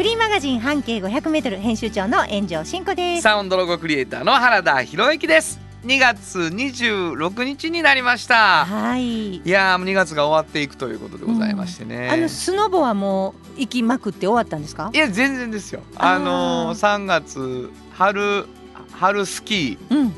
[0.00, 3.22] フリーマガジン半径 500m 編集長の炎上真子です。
[3.22, 5.60] サウンドロゴクリエイターの原田博之です。
[5.84, 8.64] 2月26日になりました。
[8.64, 9.36] はい。
[9.36, 14.88] いやーもう2月が終わっていくということでございましてね、あのスノボはもう行きまくって終わったんですか？
[14.94, 14.96] い？
[14.96, 15.82] や全然ですよ。
[15.96, 18.46] あのー、3月春
[18.92, 19.94] 春スキー。
[19.94, 20.12] うん。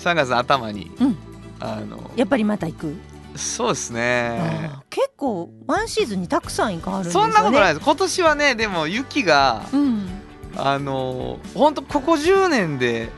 [0.00, 1.16] 3月の頭に、うん。
[1.60, 2.96] あのやっぱりまた行く？
[3.36, 7.32] そうですね結構ワンシーズンにたくさん行かはるんですよね。
[7.32, 10.08] そんなことないです今年はねでも雪がうん。
[10.56, 13.08] あのー、ほんとここ10年で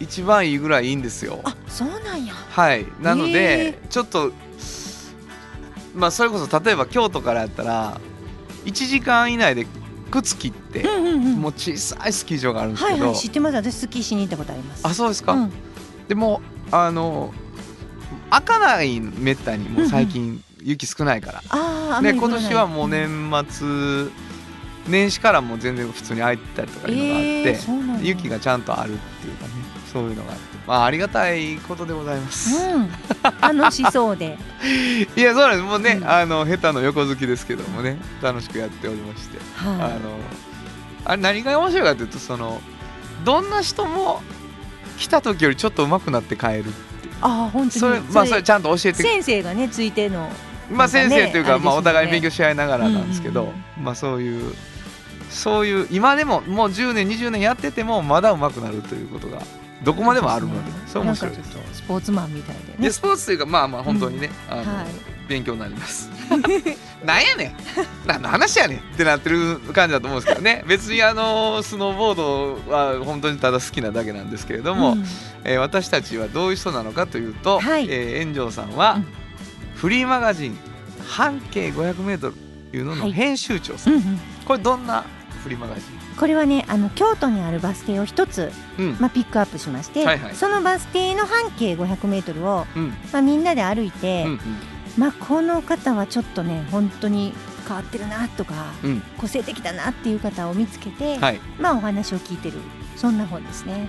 [0.00, 2.34] 一番いいぐらいいいんですよあ、そうなんや。
[2.34, 4.32] はいなのへでちょっと
[5.94, 7.98] まあそれこそ例えば京都からやったら
[8.66, 9.66] 1時間以内で
[10.10, 11.34] 靴切って、うんうんうん。
[11.36, 13.56] もう小さいスキー場があるんですけど、はいはい知ってます。
[13.56, 14.86] 私スキーしに行ったことあります。
[14.86, 15.52] あそうですか、うん
[16.08, 17.32] でもあの
[18.30, 22.02] 開かないめったにもう最近雪少ないから、ああ。
[22.02, 24.10] で今年はもう年末
[24.88, 29.50] 年始からもう全然普通に開いてたりとかいうのがあって、えー雪がちゃんとあるっていうかね
[29.92, 30.58] そういうのがあって。
[30.66, 32.90] まあありがたいことでございます、うん。
[33.58, 34.38] 楽しそうで。
[35.16, 35.62] いやそうなんです。
[35.62, 36.08] もうね、うん。
[36.08, 39.96] あの下手の横好きですけどもね楽しくやっておりまして、あはの
[41.04, 42.60] あれ何が面白いかというとその
[43.24, 44.22] どんな人も
[44.98, 46.87] 来た時よりちょっと上手くなって帰るって。
[47.20, 47.80] ああ本当に。
[47.80, 50.30] それまあそれちゃんと教えて先生がねついての。
[50.70, 54.54] まあ先生というか、まあ、お互い勉強し合いながらなんですけど、まあそういう
[55.30, 59.40] そういう今でももう10年20年やっててもまだ上手くなるということが
[59.82, 62.90] どこまでもあるのでそれ面白いですスポーツマンみたいででね。
[62.90, 64.86] スポーツというかまあまあ本当にね、あのはい。
[65.28, 66.10] 勉強になります。
[67.04, 67.56] なんやねん。
[68.06, 70.64] 何の話やねんってなってる感じだと思うんですけどね。
[70.66, 75.04] 別にあのスノーボードは本当にただ好きなだけなんですけれども、うん。
[75.44, 77.86] えー私たちはどういう人なのかというと、はい。
[77.90, 79.06] えー炎上さんは、うん。
[79.74, 80.58] フリーマガジン
[81.06, 82.32] 半径 500m と
[82.76, 83.00] いうのはい。
[83.00, 84.20] の編集長さん、うんうん。
[84.44, 85.04] これどんな
[85.42, 85.82] フリーマガジ
[86.18, 90.34] これはねあの京都にあるバス停を一つ、ンうん、まあ、ピックアップしまして、はいはい。
[90.34, 92.88] そのバス停の半径 500m を、うん。
[93.12, 94.40] まあ、みんなで歩いて、うん
[94.98, 97.32] まあ、この方はちょっとね本当に
[97.66, 98.90] 変わってるなとかうん。
[98.90, 101.40] うん個性的だなっていう方を見つけて、はい。
[101.58, 102.58] まあ、お話を聞いてる
[102.96, 103.88] そんな本ですね。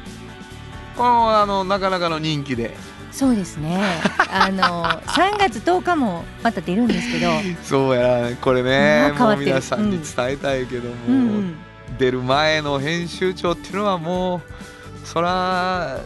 [0.95, 2.75] このあのなかなかの人気で。
[3.11, 3.79] そうですね。
[4.31, 7.31] あの3月10日もまた出るんですけど、
[7.63, 11.55] そうやなこれねまあ皆さんに伝えたいけども、うんうん、
[11.97, 14.41] 出る前の編集長っていうのはもう
[15.11, 15.99] そら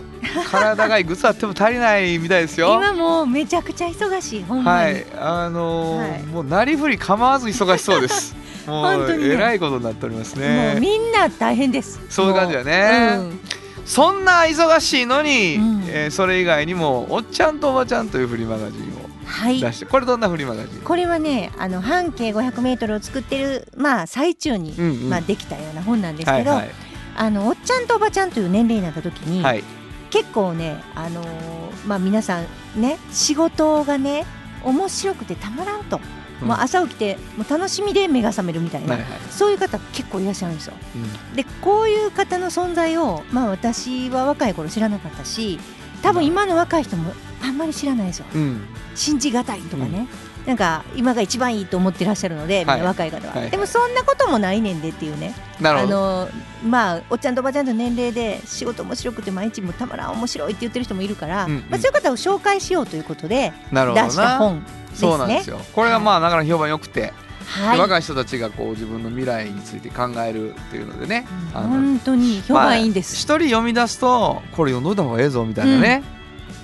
[0.50, 2.76] 体がいくつあっても足りないみたいですよ。
[2.76, 6.24] 今もうめちゃくちゃ忙しいはい、あのーはい。
[6.24, 8.34] もうなりふり構わず忙しそうです。
[8.66, 9.34] もう本当にね。
[9.34, 10.78] えらいことになっておりますもうね。
[10.80, 12.00] みんな大変です。
[12.10, 13.18] そういう感じだね。
[13.18, 13.40] もううん。
[13.86, 15.84] そんな忙しいのに、うん。
[15.90, 19.60] えーそれ以外にもおっちゃんとおばちゃんというフリーマガジンをはい。
[19.60, 20.80] 出して、これどんなフリーマガジン？
[20.82, 25.10] これはねあの半径 500m を作ってる、まあ、最中に、うんうん。
[25.10, 26.72] まあ、できたような本なんですけど、はいはい
[27.16, 29.64] あのおっちゃんとおばちゃんという年齢になった時に、はい。
[30.10, 32.46] 結構ね、あのーまあ、皆さん
[32.82, 34.26] ね仕事がね
[34.64, 36.00] 面白くてたまらんと、
[36.42, 36.48] うん。
[36.48, 39.10] もう朝起きてもう楽しみで目が覚めるみたいな、はいはい。
[39.30, 40.74] そういう方結構いらっしゃるんですよ。
[40.96, 41.36] うん。
[41.36, 45.60] でこういう方の存在を、まあ、私は若い頃知らなかったし
[46.02, 48.26] 多分今の若い人もあんまり知らないですよ。
[48.36, 48.62] うん。
[48.96, 50.08] 信じがたいとかね、
[50.46, 55.90] なんか今が一番いいと思ってらっしゃるので、はいな若い方は、はいはいでもそんなこともないねんでっていうねあなるほど。
[55.90, 56.30] の
[56.66, 63.78] まあおっちゃんとおばちゃんの年齢で仕事面白くて毎日もたまらん面白いって言ってる人もいるから、うんうんまあ、そういう方を紹介しようということで出。
[63.78, 64.84] した本ですね。
[64.96, 65.60] そうなんですよ。
[65.74, 67.14] これがまあなかなか評判良くて、
[67.46, 73.14] はい、若い人たちがこう自分の未来について考えるっていうのでね、あの本当に評判いいんです。
[73.28, 76.04] まあ一人読み出すとこれ読んどいた方がええぞみたいなね、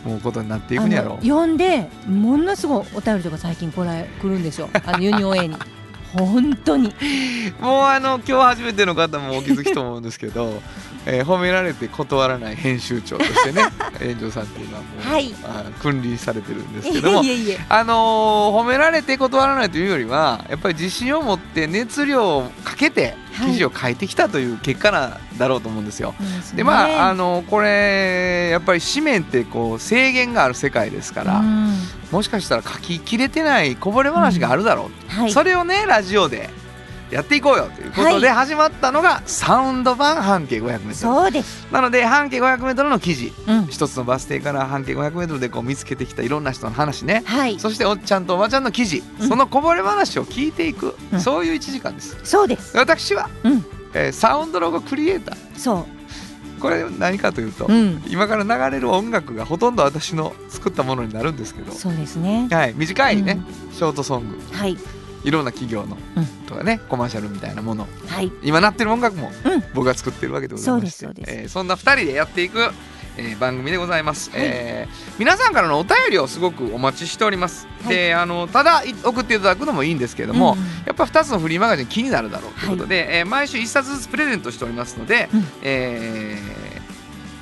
[0.05, 1.13] もうことになっていくんやろ。
[1.13, 4.69] あの読んでものすごいお便りとか最近こら来るんですよ。
[4.85, 5.55] あのユニオン A に。
[6.13, 6.93] 本当に。
[7.59, 10.61] もうあの今日初めての方もお気づきと思うんですけど、
[11.05, 13.63] えー褒められて断らない編集長としてね
[13.99, 15.33] 炎上さんっていうのはもう、はい。
[15.43, 17.21] あー君臨されてるんですいけども
[17.69, 23.15] あのー褒められて断らないというよりはやっぱり自信を持って熱量をかけて
[23.45, 26.13] 記事を書いてきたという結果なんだろうと思うんですよ。
[26.55, 31.73] でまああのこれやっぱり紙面ってこう制限がある世界ですから、うん
[32.11, 35.31] もしかしたら書ききれてないこぼれ話があるだろう、はい。
[35.31, 36.49] それをねラジオで
[37.11, 41.67] やっていこうよということで始まったのがサウンド版半径 500m そうです。
[41.71, 43.33] なので半径 500m の記事。
[43.47, 43.65] うん。
[43.65, 47.23] 一つのバス停から半径 500m でこう見つけてきたいろんな人の話ね。
[47.25, 47.59] はい。
[47.59, 49.27] そしておっちゃんとおばちゃんの記事、うん。
[49.27, 51.19] そのこぼれ話を聞いていく、うん。
[51.19, 52.15] そういう1時間です。
[52.23, 52.77] そうです。
[52.77, 53.65] 私は、うん。
[53.95, 55.37] えーサウンドロゴクリエイター。
[55.57, 55.87] そ
[56.59, 58.03] これ何かというと、ううん。
[58.07, 62.47] 今から流れる音楽がほとんど私の作ったものになるんですけど、そうですね。
[62.51, 63.41] はい、短いね、
[63.73, 64.39] ショートソング。
[64.51, 64.77] はい。
[65.23, 66.25] いろんな企業の、うん。
[66.45, 67.87] とかねコマーシャルみたいなもの。
[68.07, 68.31] はい。
[68.43, 69.63] 今なってる音楽もうん。
[69.73, 72.59] 僕が作ってるわけでございましてえーそんな2人でやっていく、
[73.17, 77.95] えー番組でございます、えー皆さんからのお便りをすごくお待ちしております、はい。
[77.95, 85.45] であのただい送っていただくのもいいんですけれども、うんやっぱ2つのフリーマガジン気になるだろうということで、えー毎週1冊ずつプレゼントしておりますので、うん。
[85.61, 86.68] えー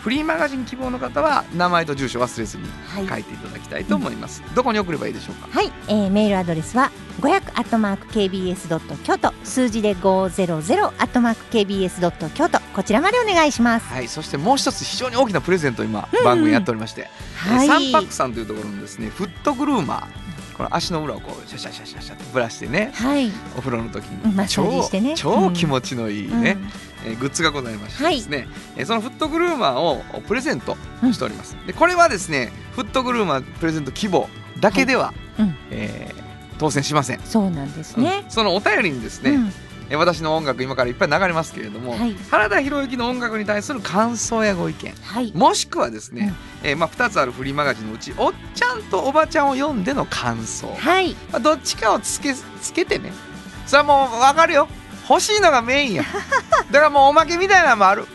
[0.07, 3.07] フリーマガジン希望の方は名前と住所忘れずにはい。
[3.09, 5.50] 書いていただきたいと思います、どこに送ればいいでしょうか？
[5.51, 13.88] はい、えー、メールアドレスは500アットマーク KBS ドット京都数字で500アットマーク KBS ドット京都こちらまでお願いします。
[13.88, 14.07] はい。
[14.07, 16.24] そしてもう一つ非常に大きなプレゼントを今うん。
[16.24, 17.68] 番組やっておりまして、はい。
[17.68, 20.27] サンパックさんというところのですねフットグルーマー。
[20.56, 23.30] この足の裏をこうシャシャシャシャシャってぶらしてねはい。
[23.57, 26.71] お風呂の時にサージしてね超超気持ちのいいね、うん
[27.07, 28.18] えーグッズがございましてはい。
[28.18, 30.75] ですね、えーそのフットグルーマーをプレゼント
[31.12, 35.56] しております、でこれはですねフットグルーマープレゼント希望だけでは、うん。
[35.71, 36.27] えー
[36.59, 38.24] 当選しません、そうなんですね。
[38.25, 38.31] うん。
[38.31, 39.51] そのお便りにですね、うん。
[39.89, 42.15] えー私の音楽今からいっぱい流れますけれども、はい。
[42.31, 45.31] 原田博之の音楽に対する感想やご意見はい。
[45.36, 46.33] もしくはですね、
[46.63, 51.13] えーまあ、2つあるフリーマガジンのうちおっちゃんとおばちゃんを読んでの感想、はい。
[51.31, 53.13] まあ、どっちかをつけつけてね。
[53.68, 54.68] それはもう分かるよ
[55.09, 56.04] 欲しいのがメインや。
[56.71, 58.06] だからもうおまけみたいなのもある。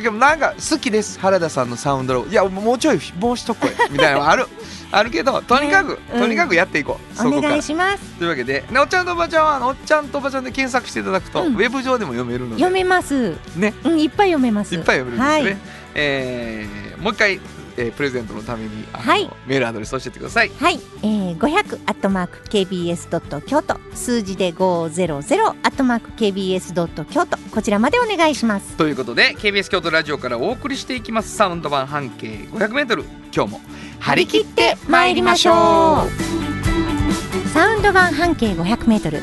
[0.00, 2.28] でもなんか好きです原田さんのサウンドロゴ。
[2.28, 4.46] いやもうちょいもう一声みたいなのもある。
[4.92, 5.98] あるけどとにかく、ね。
[6.14, 6.20] うん。
[6.20, 7.48] とにかくやっていこう、そおこから。
[7.50, 8.04] 願いします。
[8.18, 11.54] というわけでねおっちゃんとおばちゃんはおっちゃんとおばちゃんで検索していただくと、うん。
[11.54, 12.56] ウェブ上でも読めるので。
[12.56, 13.36] 読めます。
[13.56, 13.74] ね。
[13.82, 14.74] うん、いっぱい読めます。
[14.74, 15.58] いっぱい読めるんですよね、はい。
[15.94, 17.40] えーもう一回、
[17.76, 19.28] えープレゼントのためにはい。
[19.46, 20.50] メールアドレス教えてください。
[20.58, 28.76] はい、えー、500アットマーク KBS ドット京都数字で500アットマーク KBS ドット京都こちらまでお願いします。
[28.76, 31.34] ということで KBS 京都ラジオからお送りしていきます。
[31.36, 33.04] サウンド版半径 500m
[33.34, 33.60] 今日も
[34.00, 37.48] 張り切って参りましょう。
[37.48, 39.22] サウンド版半径500メートル。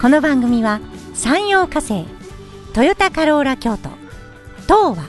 [0.00, 0.80] この番組は
[1.14, 2.04] 山陽火星、
[2.72, 3.88] トヨタカローラ京都、
[4.62, 5.04] 東和、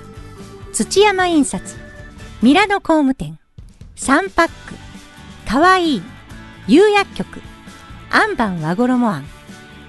[0.72, 1.85] 土山印刷、
[2.46, 3.40] ミラノ工務店、
[3.96, 4.76] サンパック、
[5.50, 6.04] かわいい、
[6.68, 7.42] 釉薬局、
[8.12, 9.26] アンバン和衣庵、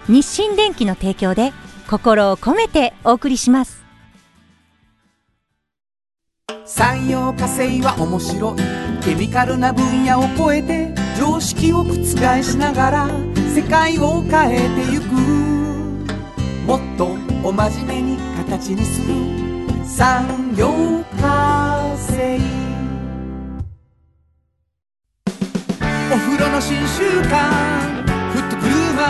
[0.08, 1.52] 日清電機の提供で
[1.86, 3.84] 心を込めてお送りします。
[6.64, 9.04] 産業化成は面白い。
[9.04, 11.92] ケミカルな分野を超えて常識を覆
[12.42, 13.08] しながら
[13.54, 15.12] 世界を変えてゆく。
[16.66, 19.14] もっとお真面目に形にする。
[19.84, 21.05] 産業化
[22.16, 22.40] 成
[26.10, 27.34] お風呂の新習慣
[28.32, 29.02] フットグルーマ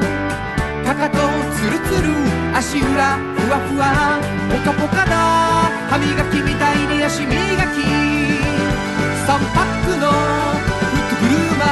[0.00, 1.18] ーかかと
[1.54, 2.08] ツルツル
[2.56, 4.18] 足裏ふわふわ
[4.50, 5.14] ポカポカだ
[5.88, 7.82] 歯磨きみたいに足磨き。
[9.22, 10.14] 3パックのフ
[10.98, 11.68] ットグルーマー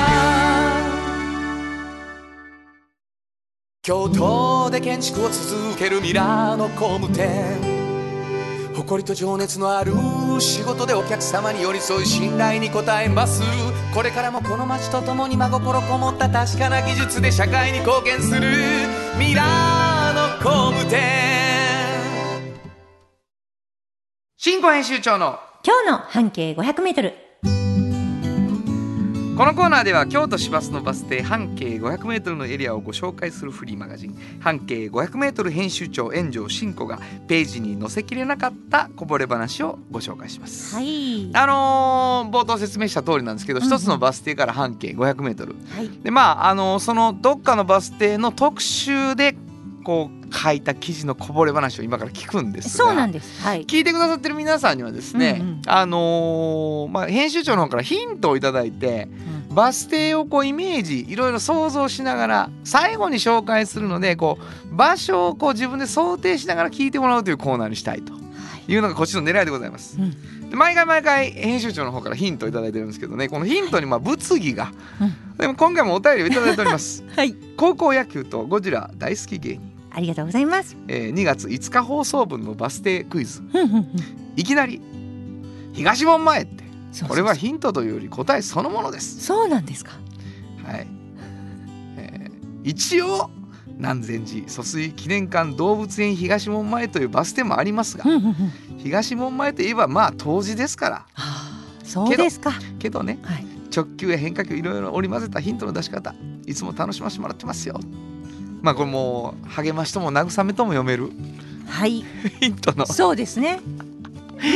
[3.82, 7.79] 京都で建築を続けるミラーの工務店。
[8.90, 9.92] 誇りと情熱のある
[10.40, 13.40] 仕事でお客様に寄り添い信頼に応えます。
[13.94, 18.40] これからもこの街とともに真心こもった確かな技術で社会に貢献する。
[19.16, 20.98] ミラーの工務店。
[24.36, 25.38] 新語編集長の。
[25.64, 27.29] 今日の半径500メートル。
[29.40, 40.74] このコーナーでは京都市バスのバス停半径 500m のエリアをご紹介するフリーマガジン半径 500m 編集長炎上真子がページに載せきれなかったこぼれ話をご紹介します。
[40.74, 41.34] はい。
[41.34, 45.88] あのー冒頭説明した通りなんですけど、うんうん一つのバス停から半径 500m はい。
[46.02, 49.34] でまああのーそのどっかのバス停の特集で
[49.84, 53.42] こう書いた記事のこぼれ話を今から聞くんですがそうなんです。
[53.42, 53.64] はい。
[53.64, 64.38] 聞いてくださってる皆さんにはですね、うんうんあのーまあ、編集長の方からヒントをいただいてうんバス停をこうイメージいろいろ想像しながら最後に紹介するのでこ
[64.70, 68.12] う場所をこう自分で想定しながら聞いてもらうというコーナーにしたいと
[68.68, 69.96] いうのがこっちの狙いでございます。
[69.98, 70.14] うん
[70.50, 77.04] で毎回毎回編集長の方からヒントをいただいてるんですけどねこのヒントにまあ物議が、うんでも今回もお便りをいただいております。
[77.16, 77.34] はい。
[77.56, 80.76] 高校野球とゴジラ大好き芸人、ありがとうございます。
[80.88, 83.42] えー2月5日放送分のバス停クイズ
[84.36, 84.82] いきなり
[85.72, 86.59] 東門前って
[87.08, 89.20] これはヒントというより答えそのものです。
[89.24, 89.92] そうなんですか。
[90.66, 90.86] はい。
[91.96, 92.30] えー
[92.62, 93.30] 一応
[93.78, 98.34] 南禅寺疎水記念館動物園東門前というバス停もありますがうんうんうん
[98.78, 102.52] 東門前といえばまあ冬至ですからはあそうですか。
[102.78, 103.46] けどねはい。
[103.74, 106.14] 直球や変化球いろいろ織り交ぜたヒントの出し方
[106.46, 107.80] いつも楽しませてもらってますよ
[108.60, 111.10] まあこれもう励ましとも慰めとも読める
[111.66, 112.04] はい。
[112.40, 113.60] ヒントのそうですね。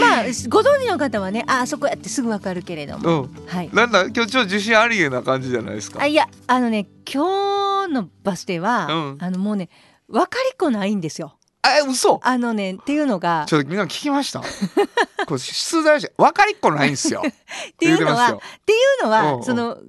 [0.01, 3.47] まあご存知の方はね、ああそこやってすぐわかるけれども、うん。
[3.47, 3.71] はい。
[3.73, 6.01] なんだ今日ちょっと自信ありげな感じじゃないですか？
[6.03, 9.19] あいやあのね今日のバス停は、うん。
[9.21, 9.69] あのもうね
[10.09, 11.39] 分かりっこないんですよ。
[11.63, 12.21] あ嘘。
[12.23, 14.41] あのねっていうのがちょっとみんな聞きました？
[15.27, 17.23] これ出題して分かりっこないんですよ。
[17.27, 19.45] っ っていうのはっていうのはうんうん。
[19.45, 19.83] そのその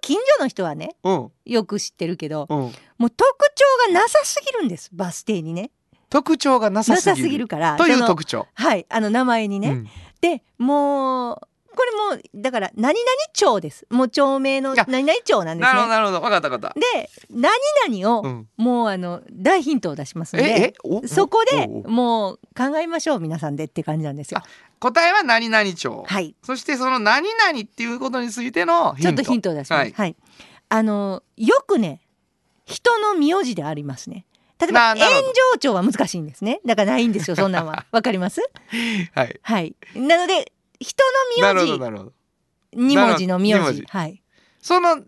[0.00, 1.30] 近所の人はねうん。
[1.44, 2.58] よく知ってるけどうん。
[2.58, 3.16] もう特
[3.54, 5.70] 徴がなさすぎるんですバス停にね
[6.12, 8.46] 特徴がなさすぎるからという特徴。
[8.52, 9.88] はいあの名前にね、うん。
[10.20, 11.40] でもう
[11.74, 13.86] これもうだから何々町です。
[13.88, 16.20] もう町名のあ何々町なんですなるほどねなるほど。
[16.20, 18.48] 分かった分かっで何々を、たうん。
[18.58, 24.40] もうあの大ヒントを出しますんえでそこでもう考えましょう皆さんでって感じなんですよ。
[24.44, 24.44] あ。
[24.80, 26.04] 答えは何々町。
[26.06, 26.36] はい。
[26.42, 29.92] そしてその何々っていうことについてのちょっとヒントを出します。
[29.92, 30.16] ははいい。
[30.68, 32.02] あのよくね
[32.66, 34.26] 人の名字でありますね。
[34.62, 36.60] 例えば炎上町は難しいんですね。
[36.64, 37.84] だからないんですよ そんなんは。
[37.90, 38.40] わかります？
[39.12, 39.40] はい。
[39.42, 39.74] はい。
[39.96, 41.02] なので人
[41.40, 41.78] の名字。
[41.78, 42.12] なるほど
[42.74, 43.74] 二文字の名字。
[43.74, 43.84] 字。
[43.88, 44.22] はい。
[44.60, 45.02] その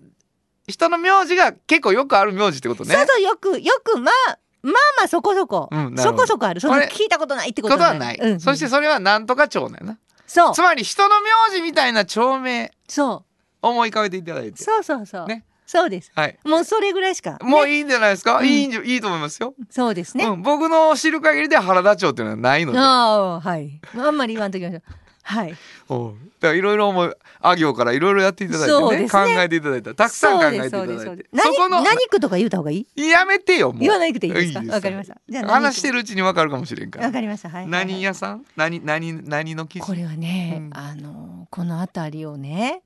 [0.67, 2.95] 人の名字が結構よくある名字ってことね。
[2.95, 6.61] そうそうよくよくまあまあまあそこそこ、うんそこそこある。
[6.61, 9.99] その聞いたことないってここととははない、うん、そしてそれはなんとか町なんやな。
[10.27, 10.55] そう。
[10.55, 12.73] つまり人の名字みたいな町名。
[12.89, 13.25] そ
[13.63, 13.67] う。
[13.67, 14.63] 思い浮かべていただいて。
[14.63, 16.13] そうそうそう、ねそうです。
[16.15, 20.25] はいもうそれぐらいしか、ねもういいんじゃないですか、うんいいんじゃいいと思いますよ、そうですね。
[20.27, 23.81] うん、僕の知る限りでは原田町っていうのはないのでああはい。
[23.97, 24.83] あんまり言わんときましょう。
[25.27, 25.55] はい。
[25.89, 33.09] おうだからいろいろもうあ行からいろいろやっていただいてねね考えていただいたたくさん考えていただいてそこの何区とか言うた方がいい？
[33.09, 34.61] やめてよもう言わなくていいですか？
[34.71, 35.17] わかりました。
[35.27, 35.95] じゃあ話してる。
[35.95, 37.49] るうちに分かるかもしれんからわかりました。
[37.49, 37.69] はい。
[37.69, 38.45] 何はい屋さん？
[38.57, 39.87] 何何何の記事？
[39.87, 42.83] これはね、うんあのこの辺りをね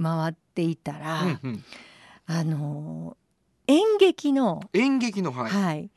[0.00, 1.64] 回っていたら、うんうん
[2.34, 3.18] あの
[3.66, 5.90] 演劇の演劇のはい、はい、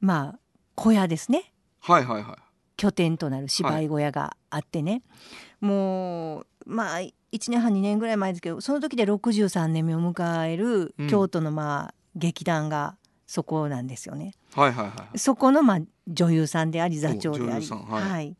[0.00, 0.38] まあ
[0.76, 1.52] 小屋ですね。
[1.80, 2.36] はいはいはい。
[2.76, 5.02] 拠点となる芝居小屋があってね、
[5.60, 7.12] もうまあ1
[7.50, 11.08] 年半2年ぐらい前ですけどその時で63年目を迎えるうん。
[11.08, 14.34] 京都のまあ劇団がそこなんですよね。
[14.54, 15.18] はいはいはい。
[15.18, 18.36] そこのまあ女優さんであり座長であり、優さんはい。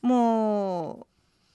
[0.00, 1.06] も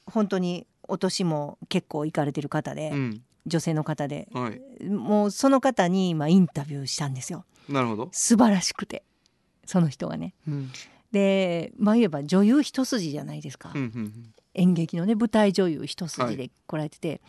[0.07, 4.27] う本当にお年も結構行かれてる方で、うん女性の方で。
[4.33, 4.85] はい。
[4.85, 7.45] もうその方にまあインタビューしたんですよ。
[7.67, 9.03] なるほど、素晴らしくて。
[9.65, 10.33] その人がね。
[10.47, 10.71] うん。
[11.11, 17.21] でまあ言えば女優一筋じゃないですか、うんうん演劇のね舞台女優一筋で来られてて、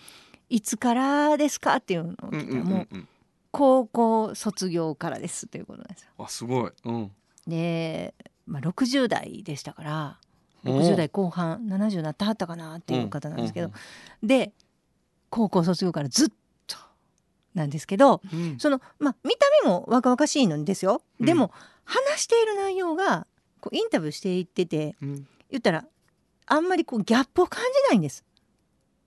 [0.48, 3.08] い、つからですかっていうのをうんうんうん聞いたらもううん
[3.50, 6.08] 高校卒業からですということなんですよ。
[6.16, 7.10] あすごい、うん、
[7.46, 8.14] で、
[8.46, 10.18] まあ、60代でしたから
[10.64, 13.70] 60代後半70なってはったかなっていう方なんですけど、
[14.22, 14.52] で
[15.30, 16.28] 高校卒業からずっ
[16.66, 16.76] と
[17.54, 18.42] なんですけどうん。
[18.42, 21.02] うんそのまあ見た目も若々しいのですよ。
[21.20, 21.26] うん。
[21.26, 21.52] でも、
[21.84, 23.26] 話している内容が
[23.60, 25.26] こうインタビューしていっててうん。
[25.50, 25.84] 言ったら
[26.46, 28.24] あんまりこうギャップを感じないんです。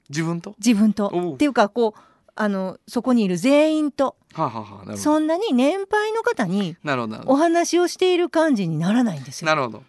[0.09, 0.55] 自分と？
[0.57, 1.07] 自分と。
[1.35, 1.99] っていうかこう
[2.35, 4.15] あのそこにいる全員と。
[4.33, 6.77] はあ、はあそんなに年配の方に
[7.25, 9.45] お話をしている感じにならないんですよ。
[9.47, 9.83] どなるほど。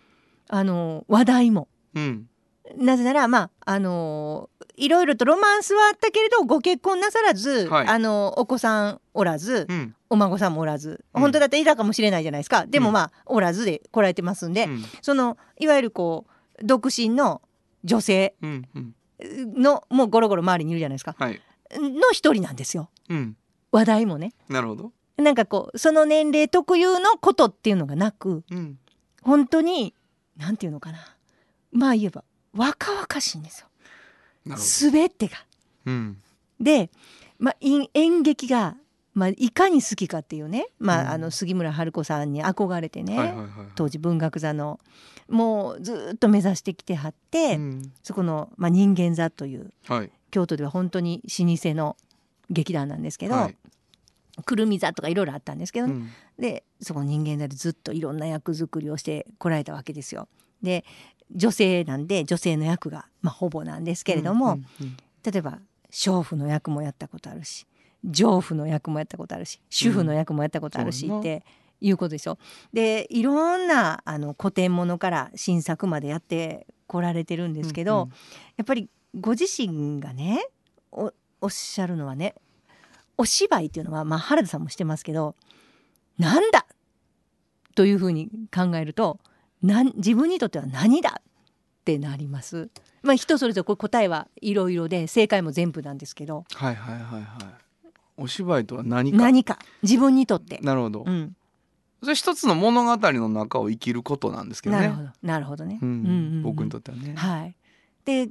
[0.48, 1.68] あの話題も。
[1.94, 2.28] うん。
[2.76, 4.50] なぜならまああの
[4.82, 7.86] いろいろとロマンスはあったけれどご結婚なさらず、はい。
[7.86, 9.94] あのお子さんおらず、うん。
[10.10, 11.20] お孫さんもおらず、うん。
[11.20, 12.66] 本当だっていたかもしれないじゃないですか。
[12.66, 12.94] でもうん。
[12.94, 14.84] まあ、おらずで来られてますんで、うん。
[15.00, 16.26] そのいわゆるこ
[16.60, 17.42] う独身の
[17.84, 18.94] 女性うんうん。
[19.54, 21.14] のもうゴロゴロ周りにいるじゃないですか。
[21.16, 21.40] はい。
[21.78, 22.90] の一人なんですよ。
[23.08, 23.36] うん。
[23.70, 24.32] 話題もね。
[24.48, 24.92] なるほど。
[25.16, 28.78] なんかこうその年齢特有のことっていうのがなくうん。
[29.22, 29.94] 本当に
[30.36, 30.98] なんていうのかな。
[31.70, 32.24] まあ言えば
[32.54, 33.68] 若々しいんですよ
[34.46, 35.36] 全てが。
[35.84, 35.92] ど。
[35.92, 36.16] うん。
[36.60, 36.90] で、
[37.38, 38.76] まあ、い演劇が、
[39.14, 41.08] まあ、いかに好きかっていうね、まあうん。
[41.10, 43.34] あの杉村春子さんに憧れてね、
[43.74, 44.80] 当時文学座の。
[45.28, 47.92] もうずっと目指してきてはって、うん。
[48.02, 50.10] そこの、まあ、人間座というはい。
[50.30, 51.96] 京都では本当に老舗の
[52.50, 53.56] 劇団なんですけど、はい。
[54.44, 56.10] くるみ座とかいろいろあったんですけどね、うん。
[56.38, 60.28] でそこの人間座でずっといろんな役作りをしてこられたわけですよ。
[60.62, 60.84] で
[61.34, 64.58] 女性なんで女性の役が、まあ、ほぼなんですけれども、
[65.24, 65.58] 例えば
[65.90, 67.66] 娼婦の役もやったことあるし
[68.04, 71.44] 丈夫の役もやったことあるし主婦の役もやったことあるしそうやなって
[71.80, 72.38] いうことでしょ。
[72.72, 78.08] でいろんなあの古典ものから新作までやってこられてるんですけど、うんうん。
[78.56, 80.46] やっぱりご自身がね
[80.90, 82.34] おおっしゃるのはね
[83.18, 85.34] お芝居っていうのは、まあ、原田さんもしてますけど
[86.18, 86.66] なんだ
[87.74, 89.18] というふうに考えると
[89.62, 91.22] 自分にとっては何だっ
[91.84, 92.68] てなります。
[93.02, 96.44] まあ、人それぞれ答えはいろいろで正解も全部なんですけど。
[96.54, 97.24] はいはいはいはい。
[98.16, 99.18] お芝居とは何か？
[99.18, 99.58] 何か。
[99.82, 100.58] 自分にとって。
[100.62, 101.34] なるほど、うん、
[102.02, 104.82] それ一つの物語の中を生きることなんですけどね。
[104.82, 105.08] なるほど。
[105.22, 105.78] なるほどね。
[105.80, 105.88] うん。
[105.88, 106.42] うんうんうん。
[106.42, 107.54] 僕にとってはね、はい、
[108.04, 108.28] で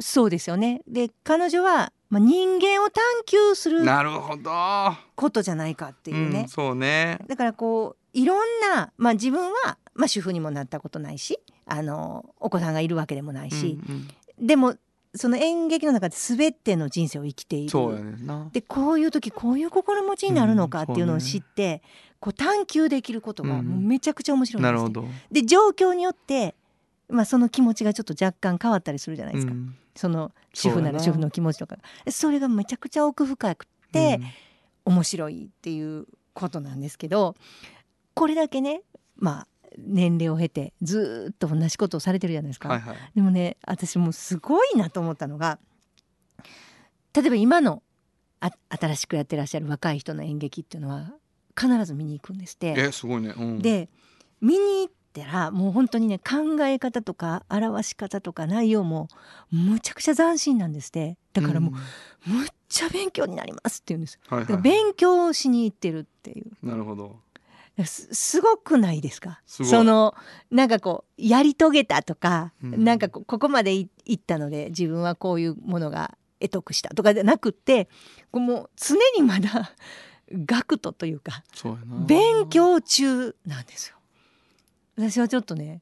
[0.00, 0.82] そうですよね。
[0.88, 4.52] で彼女は、まあ、人間を探求するなるほど。
[5.16, 7.18] ことじゃないかっていうね、うん、そうね。
[7.26, 13.94] だからこういろんな、まあ、自分は、まあ、主婦にもなったことないしあのお子さんがいるわけでもないし、うん
[14.40, 14.46] うん。
[14.46, 14.76] でも
[15.16, 17.72] その演劇の中で全ての人生を生きている。
[18.52, 21.82] でこういう時こういう心持ちになるのかっていうのを知って、
[22.20, 25.04] こう探求できることがめちゃくちゃ面白いんですねなるほど。
[25.32, 26.54] で状況によって、
[27.08, 29.76] まあ、その気持ちがちょっと若干変わったりするじゃないですか、うん。
[29.94, 31.76] その主婦なら主婦の気持ちとか。
[32.08, 34.20] それがめちゃくちゃ奥深くて
[34.84, 37.36] 面白いっていうことなんですけど
[38.14, 38.82] これだけね
[39.16, 39.46] まあ
[39.78, 42.68] 年齢を経てずーっと同じことをされてるじゃないですか。
[42.68, 42.96] はいはい。
[43.14, 45.58] でもね私もうすごいなと思ったのが
[47.14, 47.82] 例えば今の
[48.40, 51.12] あ新しくやってらっしゃる若い人の演劇っていうのは
[51.58, 52.74] 必ず見に行くんですって。
[52.76, 53.88] えすごいね、うん、で
[54.40, 59.08] 見に行ったらもう本当にね考え方とか表し方とか内容も
[59.50, 61.16] むちゃくちゃ斬新なんですって。
[61.32, 61.72] だからも
[62.26, 64.18] う、むっちゃ勉強になりますって言うんです。
[64.30, 66.46] うん、はいはい、勉強しに行ってるっていう。
[66.62, 67.16] なるほど。
[67.84, 69.40] すすごくないですか？
[69.46, 70.14] その
[70.50, 72.84] なんかこうやり遂げたとか、うん。
[72.84, 77.88] なんかこここまでい行ったので自分はこういうものが得得したとかじゃなくって
[78.30, 79.72] こうもう常にまだ
[80.30, 81.42] 学徒というか
[82.06, 83.96] 勉強中なんですよ。
[84.96, 85.80] 私はちょっとね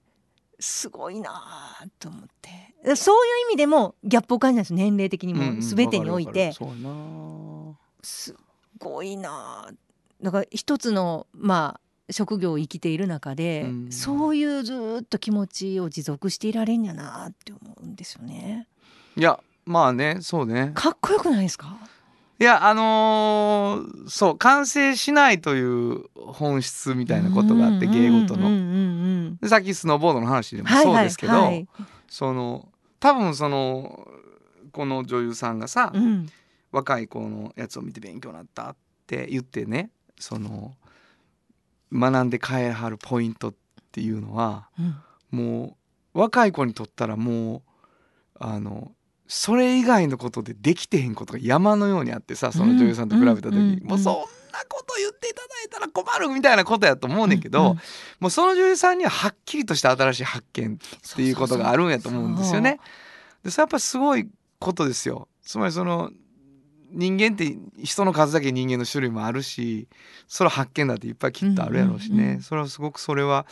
[0.58, 2.96] すごいなあと思って。
[2.96, 5.42] そういう意味でもギャップを感じたんです年齢的にも。
[5.42, 6.52] うんうん全てにおいて、
[8.02, 8.34] す
[8.78, 9.72] ごいなあ
[10.20, 13.92] だから一つのまあ職業を生きている中で、うん。
[13.92, 18.66] そういうずーっと気持ちを持続していられんやなって思うんですよね。
[19.16, 20.72] いやまあねそうね。
[20.74, 21.76] かっこよくないですか？
[22.40, 28.48] いやあのーそう完成しないという本質みたいなことがあって芸事の。
[29.46, 31.66] さっきスノーボードの話でもそうですけど、はい。
[32.08, 32.68] その
[33.00, 34.08] 多分その
[34.72, 36.28] この女優さんがさ、うん。
[36.70, 40.74] 若い子のやつを見て勉強になったって言ってねその
[41.92, 43.54] 学んで帰はるポイントっ
[43.92, 44.96] ていうのはうん。
[45.30, 45.76] も
[46.14, 47.62] う若い子にとったらもう
[48.38, 48.92] あの
[49.28, 57.78] それ以外のことでできてへんことが山のようにあってさその女優さんと比べた時、うんうんうんもうそんなこと言っていただいたら困るみたいなことやと思うねんけど、うん
[58.20, 62.78] もうその女優さんにははっきりとした新しい発見っていうことがあるんやと思うんですよね。
[63.42, 64.28] でそれやっぱすごい
[64.60, 65.26] ことですよ。
[65.42, 66.10] つまりその
[66.92, 69.88] 人間って人の数だけ人間の種類もあるし
[70.28, 73.46] それは発見だっていっぱいきっとあるやろうしね、それはすごくそれは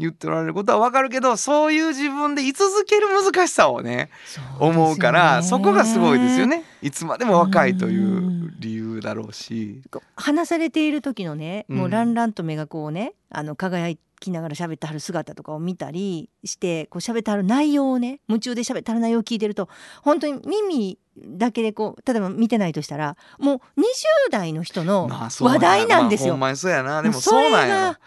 [0.00, 4.10] 言っておられることはわかるけどそういう自分で居続ける難しさをね
[4.58, 6.46] 思うからそこがすごいですよ。
[6.46, 6.64] ね。
[6.82, 9.82] いつまでも若いという理由だろうし。
[10.16, 11.90] 話されている時のね、もううん。
[11.90, 19.68] ランランと目がこうねあの輝きながら喋ってはる姿とかを見たりしてこう喋ってはる内容をね夢中で喋ってはる内容を聞いてると
[20.02, 23.84] 本当に耳だけでこう例えば見てないとしたらもう20
[24.30, 26.36] 代の人の話題なんですよ。
[26.36, 27.02] まあそうやな。
[27.02, 27.98] でもそうなんや。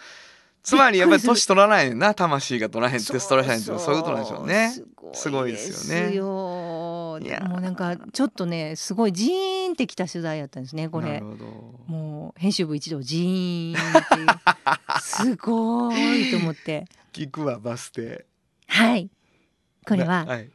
[0.64, 2.14] つまりやっぱり年取らないな。
[2.14, 4.74] 魂が取らへんってストラインってそういうことなんでしょうね。
[5.14, 6.14] すごいですよね。
[7.20, 11.14] もうなんかちょっとねすごいジーンってきた取材やったんですねこれ。
[11.14, 11.26] なる。
[11.26, 11.46] ほど。
[11.88, 14.28] もう編集部一同ジーンっていう。
[15.02, 16.86] すごいと思って。
[17.12, 18.26] 聞くわバス停。
[18.68, 19.10] はい。
[19.86, 20.50] これははい、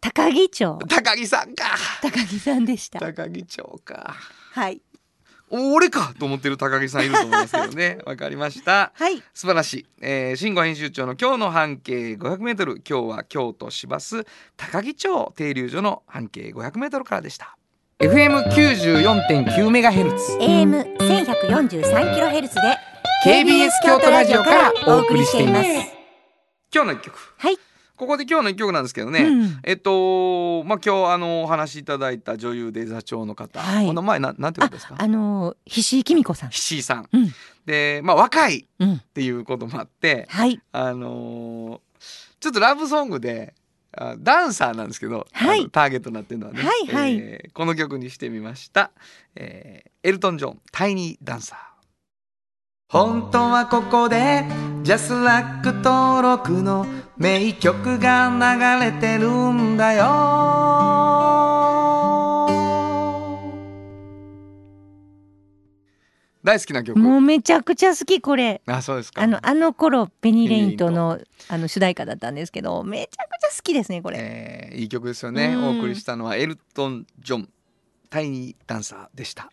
[0.00, 0.78] 高木町。
[0.88, 1.64] 高木さんか。
[2.02, 3.00] 高木さんでした。
[3.00, 4.14] 高木町か。
[4.52, 4.80] はい。
[4.87, 4.87] お
[5.50, 7.98] 俺かと思ってる高木さんいると思いますけどね。
[8.06, 8.92] わかりました。
[8.94, 9.22] はい。
[9.34, 17.56] 素晴らしい、えー、慎吾編集長の今日の半径 500m 今日は京都市バス高木町停留所の半径 500m からでした。
[18.00, 20.38] FM94.9 メガヘルツ。
[20.40, 22.60] AM 1143キロヘルツで
[23.24, 25.68] KBS 京都ラジオからお送りしています。
[26.72, 27.34] 今日の一曲。
[27.38, 27.58] はい、
[27.98, 29.58] ここで今日の一曲なんですけどね、うん。
[29.64, 33.88] えっとまあ今日あのお話しいただいた女優で座長の方、はい。
[33.88, 34.94] お名前ななんていうことですか？
[34.96, 36.50] あの石井紀美子さん。
[36.50, 37.32] 菱井さん、うん。
[37.66, 39.02] でまあ若いっうん。
[39.12, 40.60] ていうこともあってはい。
[40.72, 41.80] あのー
[42.40, 43.52] ちょっとラブソングで
[43.90, 45.68] あダンサーなんですけど、はい。
[45.70, 47.16] ターゲットになってるのはね、はいはい。
[47.18, 48.92] えーこの曲にしてみました、
[49.34, 51.58] えーエルトン・ジョン「タイニー・ダンサー」
[52.90, 54.46] 本当はここで
[54.82, 56.86] ジャスラック登録の
[57.18, 60.06] 名曲が流れてるんだよ。
[66.42, 66.98] 大好きな曲。
[66.98, 68.62] もうめちゃくちゃ好きこれ。
[68.64, 69.20] あそうですか。
[69.20, 71.20] あのあの頃ペニーレイントの
[71.50, 75.64] あの主題歌だったんですけどめちゃくちゃ好きですねこれ、えーいい曲ですよね、うん。
[75.76, 77.50] お送りしたのはエルトン・ジョン
[78.08, 79.52] タイニーダンサーでした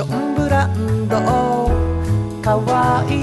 [0.00, 1.16] ションブランド。
[2.40, 3.20] かわいい。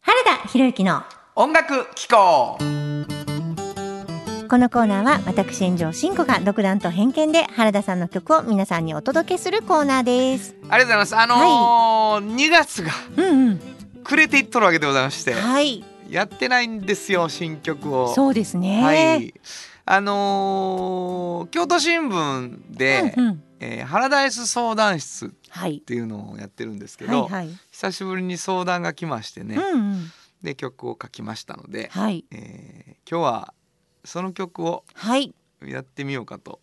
[0.00, 1.02] 原田博之の
[1.34, 2.56] 音楽機構。
[4.48, 10.54] このコーナーは私炎上真子が独断と偏見で原田さんの曲を皆さんにお届けするコーナーです。
[10.68, 11.16] ありがとうございます。
[11.16, 13.60] あのー2月がうんうん。
[14.04, 15.32] 暮れていっとるわけでございまして。
[15.32, 15.82] はい。
[16.08, 18.14] やってないんですよ新曲を。
[18.14, 18.82] そうですね。
[18.84, 19.34] はい
[19.90, 23.42] あのー京都新聞で、うんうん。
[23.60, 27.30] えーハラダイス相談室っはいていうのをやってるんですけど、はい。
[27.30, 27.58] はい。
[27.70, 30.12] 久しぶりに相談が来ましてね、うんうん。
[30.42, 32.24] で曲を書きましたので、はい。
[32.30, 33.54] えー今日は
[34.04, 35.34] その曲をはい。
[35.64, 36.60] やってみようかと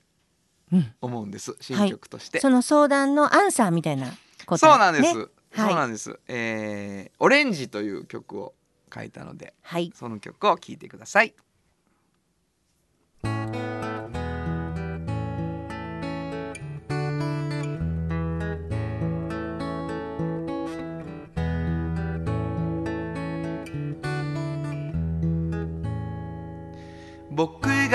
[0.71, 0.93] うん。
[1.01, 2.39] 思うんです、新曲として。
[2.39, 4.07] その相談のアンサーみたいな
[4.45, 8.53] ことそうなんです、ねそうなんです、えーオレンジという曲を
[8.93, 9.91] 書いたのではい。
[9.95, 11.33] その曲を聴いてください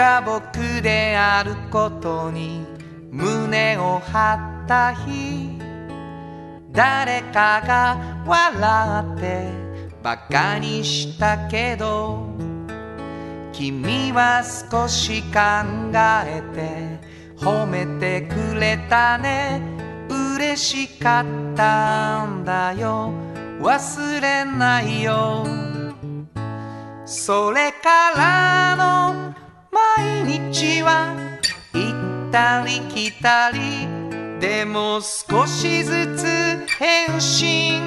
[0.00, 2.64] が僕であることに
[3.10, 5.58] 胸を張った日
[6.72, 9.52] 誰かが笑って
[10.02, 12.26] バカにしたけど
[13.52, 15.38] 君は少し考
[15.92, 19.60] えて褒めてくれたね。
[20.08, 23.12] 嬉しかったんだよ。
[23.60, 25.46] 忘れないよ。
[27.04, 29.39] それからの
[29.96, 31.14] 毎日は
[31.72, 33.88] 行ったり来たり
[34.40, 36.26] でも少しずつ
[36.78, 37.80] 変身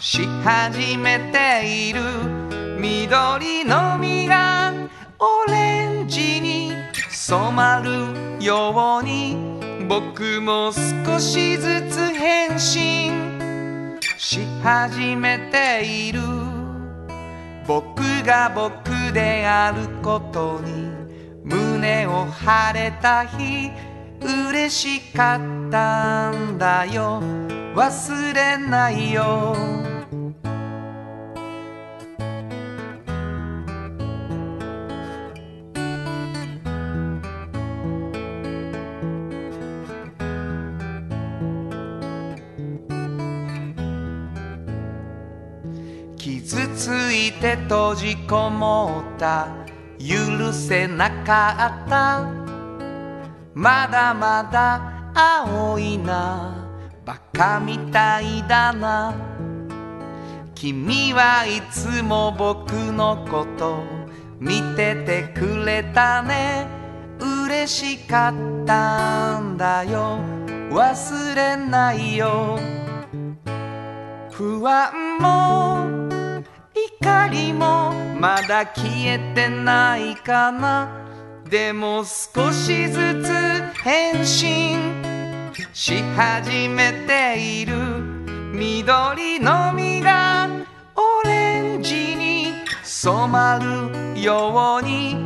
[0.00, 2.00] し始めている
[2.78, 4.72] 緑の実が
[5.18, 6.72] オレンジに
[7.08, 9.36] 染まるように
[9.88, 16.20] 僕も少しずつ変身し始めている
[17.66, 20.99] 僕が僕であることに
[21.80, 23.70] 胸を張れた日
[24.22, 27.22] 嬉しかったんだよ。
[27.74, 29.56] 忘れないよ。
[46.18, 49.59] 傷ついて閉じこもった
[50.00, 52.26] 許せなかった。
[53.54, 56.66] まだまだ青いな。
[57.04, 59.14] バカみたいだな。
[60.54, 63.82] 君はいつも僕のこと
[64.38, 66.66] 見ててくれたね。
[67.20, 70.18] 嬉しかったんだよ。
[70.70, 72.58] 忘れないよ。
[74.30, 75.99] 不安も
[77.00, 80.88] 怒りもまだ消えてないかな。
[81.48, 83.32] でも少しずつ
[83.82, 84.76] 変身。
[85.72, 87.74] し始めている。
[88.52, 90.48] 緑の実が
[90.94, 95.16] オレンジに染まるように。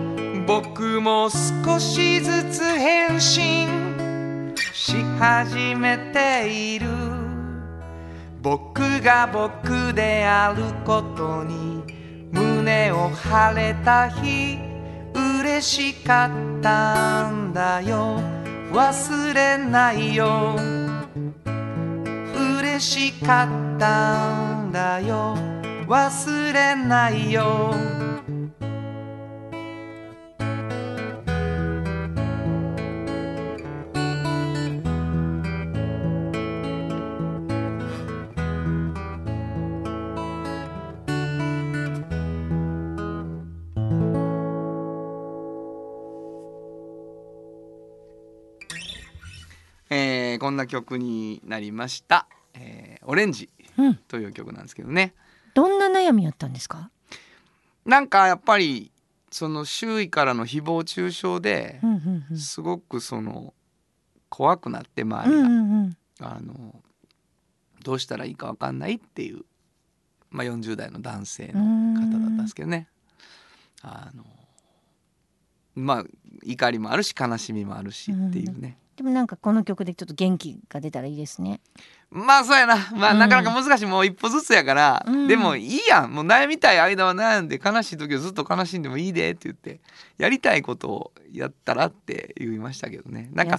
[0.47, 3.69] 僕も少しずつ変身。
[4.73, 7.14] し始めている。
[8.45, 11.83] 僕が僕であることに
[12.31, 14.59] 胸を張れた日
[15.41, 18.21] 嬉しかったんだよ。
[18.71, 20.57] 忘れないよ。
[22.59, 25.39] 嬉しかったんだよ。
[25.89, 28.04] 忘れないよ。
[50.45, 55.15] こんな曲になりました「えーオレンジうん」という曲なんですけどね。
[55.55, 56.91] どんな悩みやったんですか？
[57.87, 58.93] なんかやっぱり
[59.31, 61.81] その周囲からの誹謗中傷で
[62.37, 63.55] すごくその
[64.29, 66.83] 怖くなって周うんりが、あの
[67.83, 69.47] どうしたらいいか分かんないっていう、
[70.29, 71.63] まあ、40代の男性の
[71.99, 72.87] 方だったんですけどね。
[73.81, 74.25] あの
[75.75, 76.05] まあ
[76.43, 81.61] 怒りもあるし悲しみもあるしっていうね、でもなんかこの曲でちょっと元気が出たらいいですね。
[82.11, 82.77] まあそうやな。
[82.93, 83.19] まあうん。
[83.19, 83.87] なかなか難しい。
[83.87, 85.27] もう一歩ずつやから、うん。
[85.27, 86.13] でもいいやん。
[86.13, 89.81] もう悩みたい間は悩んで悲しい時はずっと悲しんでもいいでって言って
[90.17, 93.31] やりたいことをやったらって言いましたけどね。
[93.33, 93.59] なんか。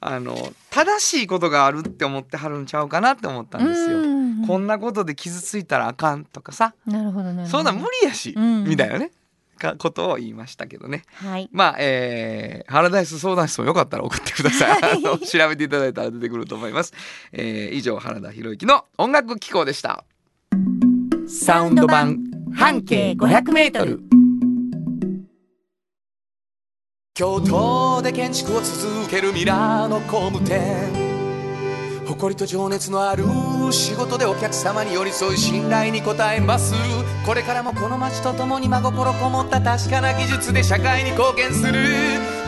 [0.00, 0.36] あの
[0.70, 3.98] 正しいことがあるって思ってはるんちゃうかなって思ったんですよ。
[3.98, 4.46] うん。
[4.46, 6.74] こんなことで傷ついたらあかんとかさ。
[6.86, 7.48] なるほどなるほど。
[7.48, 8.64] そんなん無理やし、うん。
[8.64, 9.10] みたいなね
[9.62, 11.04] かことを言いましたけどね。
[11.14, 11.48] はい。
[11.52, 16.92] まあえー、ハラダイス相談室もよかったら送ってください、 あの調べていただいたら出てくると思います、
[17.32, 20.04] えー、以上原田博之の音楽機構でした。
[21.28, 22.18] サウンド版
[22.54, 24.00] 半径500メートル。
[27.14, 31.12] 京都で建築を続けるミラーの工務店。
[32.06, 33.24] 誇りと情熱のある
[33.70, 36.74] 仕事でお客様に寄り添い信頼に応えます
[37.24, 41.72] これからもこの街とともに真心こもった確かな技術で社会に貢献する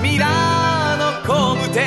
[0.03, 1.85] ミラーの工務店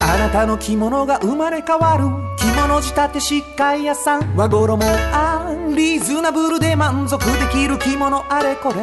[0.00, 2.04] あなたの着物が生まれ変わる
[2.36, 4.36] 着物仕立て疾患屋さん。
[4.36, 8.76] 和衣あリーズナブルで満足できる着物あれこれ。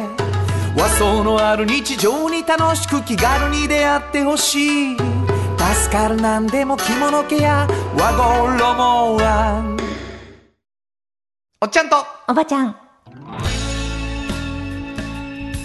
[0.76, 4.96] 和装のある日常に楽しく気軽に出会ってほしい。
[4.96, 9.73] 助かるなんでも着物ケア和衣は
[11.64, 11.96] おっちゃんと
[12.28, 12.76] おばちゃん。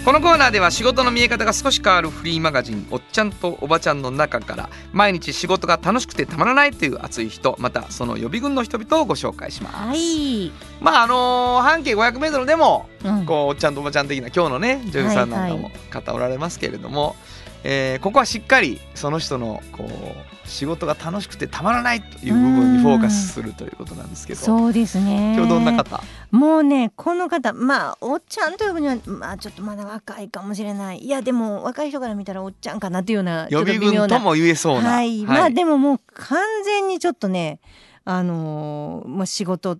[0.05, 9.75] このコーナーでは仕事の見え方が少し変わるフリーマガジン「おっちゃんとおばちゃん」の中から毎日仕事が楽しくてたまらないという熱い人またその予備軍の人々をご紹介します。
[9.75, 10.53] はい。
[10.79, 17.17] まああのー半径 500m でもうんこうおっちゃんとおばちゃん的な今日のね女優さんなんかはいも方おられますけれども、
[17.63, 24.39] えーここはしっかりその人のこう仕事が楽しくてたまらないという部分にフォーカスするということなんですけど。
[24.39, 25.35] そうですね。
[25.35, 26.01] 今日どんな方？
[26.31, 30.99] もうねこの方まあおっちゃんという分にはまあちょっとまだ若いかもしれない。
[30.99, 34.89] いやでも若い人から見たらおっちゃんかなっていうような予備軍とも言えそうな。
[34.89, 37.59] はい、まあでももう完全にちょっとね
[38.05, 39.77] あのーまあ、仕事を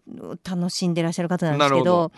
[0.48, 2.12] 楽しんでらっしゃる方なんですけど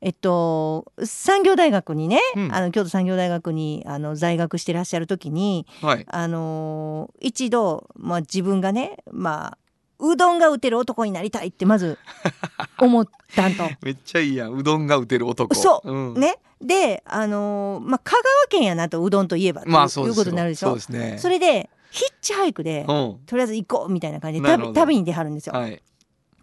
[0.00, 2.54] えっと産業大学にね、うん。
[2.54, 6.04] あの京都産業大学にあの在学してらっしゃる時にはい。
[6.08, 9.58] あのー一度、まあ、自分がねまあ
[10.04, 11.96] うどんが打てる男になりたいってまず
[12.78, 13.68] 思ったんと。
[13.82, 15.54] めっちゃいいやんうどんが打てる男。
[15.54, 15.92] そう。
[15.92, 16.20] うん。
[16.20, 20.22] ね、で、あのーまあ、香川県やなとうどんといえば、まあそうですよ。
[20.22, 20.68] いうことになるでしょ。
[20.68, 21.18] そうですね。
[21.20, 23.20] それでヒッチハイクで、うん。
[23.26, 25.52] とりあえず行こうみたいな感じで旅旅に出はるんですよ。
[25.52, 25.82] はい。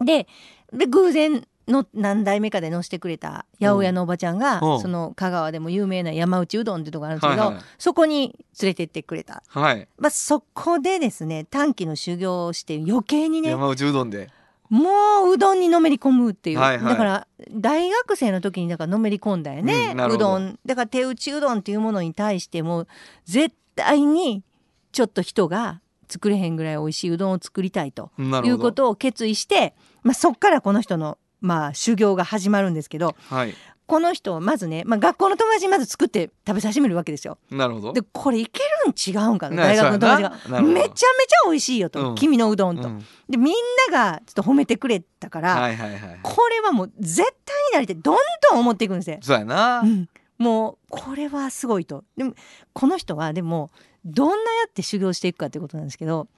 [0.00, 0.26] で
[0.72, 4.80] で偶然の何代目かで乗せてくれた八百屋のおばちゃんが、うん。
[4.80, 7.64] その香川でも有名な山内うどんってとこあるんですけど、はいはい。
[7.78, 9.88] そこに連れてってくれた、はい。
[9.98, 14.30] まあ、そこでですね短期の修行をして余計にね山内うどんで。
[14.68, 16.92] もううどんにのめり込むっていう、はいはい。
[16.92, 20.60] だから大学生の時にだからのめり込んだよね、うんうどん。
[20.64, 22.86] だから手打ちうどんっていうものに対しても
[23.24, 24.44] 絶対に
[24.92, 33.54] ちょっと人が作れへんぐらい美味しいうどんを作りたいということを決意して、まあ、そっからこの人の、まあ、修行が始まるんですけどはい。
[33.86, 37.38] この人はまずね、まあ、学校の友達にまず作って食べさせてみるわけですよ。
[37.50, 37.92] なるほど。
[37.92, 40.62] でこれいけるん違うんかなね大学の友達が。
[40.62, 41.04] めちゃめちゃ
[41.46, 42.14] 美味しいよと、うん。
[42.14, 42.86] 君のうどんと。
[42.86, 43.04] うん。
[43.28, 43.54] でみん
[43.90, 48.16] ながちょっと褒めてくれたから、はいはいはいこれはもう絶対になりてどん
[48.48, 49.18] どん思っていくんですよ。
[49.22, 49.80] そうやな。
[49.80, 50.08] うん、
[50.40, 52.02] もうこれはすごいと。
[52.16, 52.32] でも
[52.72, 53.70] この人はでも
[54.06, 56.28] どんなやって修行していくかってことなんですけど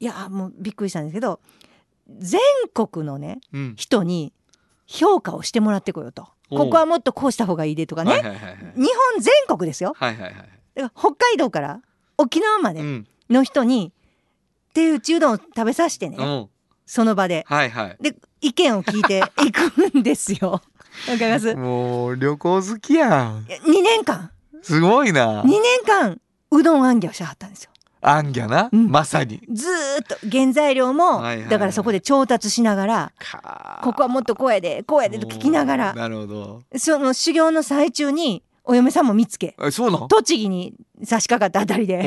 [0.00, 1.40] いやもうびっくりしたんですけど
[2.18, 2.40] 全
[2.74, 3.74] 国のねうん。
[3.76, 4.34] 人に
[4.86, 6.28] 評価をしてもらってこようと。
[6.50, 8.56] ここはもっとこうした方がいいでとかね、はいはいはいはい。
[8.56, 8.62] 日
[9.14, 9.94] 本全国ですよ。
[9.96, 11.80] はいはいはいだから北海道から
[12.18, 13.06] 沖縄までうん。
[13.30, 13.92] の人に
[14.74, 16.22] 手打ちうどんを食べさせてね、う。
[16.22, 16.48] ん
[16.86, 17.44] その場で。
[17.48, 17.96] はいはい。
[18.00, 20.62] で意見を聞いていくんですよ
[21.08, 21.54] わかります。
[21.54, 23.44] もう旅行好きやん。
[23.44, 24.30] 2年間。
[24.62, 25.42] すごいな。
[25.42, 26.20] 2年間
[26.50, 27.70] うどんあんぎゃをしはったんですよ。
[28.00, 28.88] あんぎゃな、うん。
[28.88, 29.40] まさに。
[29.52, 29.72] ずー
[30.02, 36.62] っと原材料も、だからそこで調達しながらかここはもっとこうやでこうやでと聞きながらなるほど。
[36.76, 40.08] その修行の最中にお嫁さんも見つけえそうなん？
[40.08, 42.04] 栃木に差し掛かったあたりで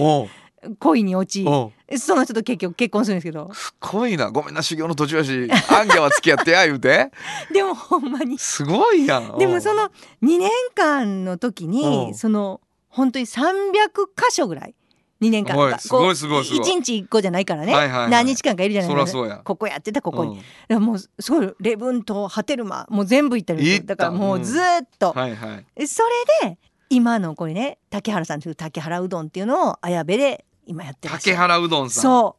[0.80, 3.52] 恋に落ちその人と結局結婚するんですけど。
[3.54, 4.30] すごいな。
[4.32, 7.12] ごめんな修行の途中やしあんぎゃは付き合ってや言うて。
[7.52, 8.38] でもほんまに。
[8.38, 9.38] すごいやん。
[9.38, 9.84] でもその
[10.24, 12.13] 2年間の時うにん。
[12.13, 13.41] その本当に300
[14.15, 14.76] 箇所ぐらい。
[15.21, 15.56] 2年間。
[15.80, 16.67] すごいすごいすごい。
[16.67, 18.10] 1日1個じゃないからね、はいはいはい。
[18.12, 19.41] 何日間かいるじゃないですかそらそうや。
[19.43, 25.65] ここやってたここに、うもうすごい礼文と波照間もう全部行ったよだからもうずーっと、はいはい。
[25.76, 26.04] えそ
[26.41, 26.58] れで
[26.89, 32.04] 今のこれね竹原さんという竹原うどんっていうのを綾部で今やってます竹原うどんさん。
[32.04, 32.36] そ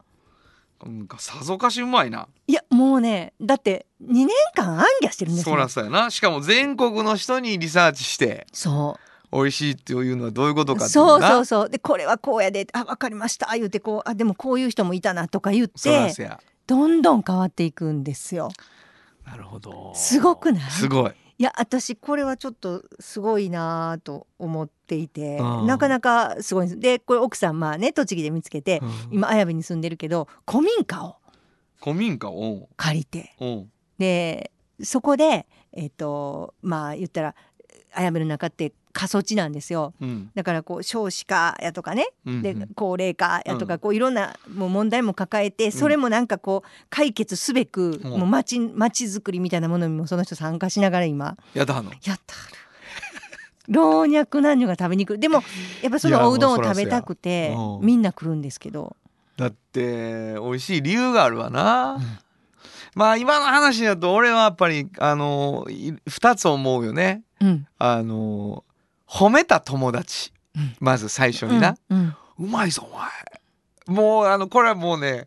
[0.84, 0.88] う。
[0.88, 2.26] なんかさぞかしうまいな。
[2.48, 6.10] いやもうねだって2年間あんぎゃしてるんですよそらそうやな。
[6.10, 9.36] しかも全国の人にリサーチしてそう。
[9.36, 11.28] 美味しいっていうのはどういうことかっていそうな。
[11.30, 13.48] そうそうでこれはこうやであ分かりました。
[13.54, 16.40] 言うてこうあでもこういう人もいたなとか言っそらてそうや。
[16.66, 18.50] どんどん変わっていくんですよ。
[19.24, 19.92] なるほど。
[19.94, 20.70] すごくない？
[20.70, 26.80] すごいいや私これはちょっとすごいなと思っていてうんなかなかすごいんです。
[26.80, 28.90] でこれ奥さんまあね栃木で見つけて、うん。
[29.10, 31.16] 今綾部に住んでるけど古民家を
[31.82, 32.68] 古民家を？
[32.76, 33.34] 借りて。
[33.40, 33.44] う。
[33.44, 34.52] んで
[34.84, 37.34] そこでえっ、とまあ言ったら
[37.92, 39.94] 綾部の中って過疎地なんですよ。
[40.00, 40.30] うん。
[40.34, 42.08] だからこう少子化やとかね。
[42.24, 42.68] でうんうん。
[42.74, 43.80] 高齢化やとか、うん。
[43.80, 48.10] こういろんなもう問題も抱えてそれもなんかこう解決すべく、うん。
[48.20, 51.36] もう町町づくりみたいなものにもその人参加しながら今。
[51.54, 51.90] やだの。
[51.90, 52.56] やったはる
[53.68, 55.20] 老若男女が食べに来る。
[55.20, 55.42] でも
[55.82, 58.96] やっぱそのおうどんを食べたくてみんな来るんですけど、
[59.36, 62.02] だって美味しい理由があるわな、うん。
[62.96, 67.22] まあ今の話だと俺はやっぱりあのい二つ思うよね。
[67.40, 67.66] うん。
[67.78, 68.64] あの
[69.12, 70.76] 褒めた友達、うん。
[70.80, 73.10] まず最初にな、うんうまいぞお前。
[73.86, 75.26] もうあのこれはもうね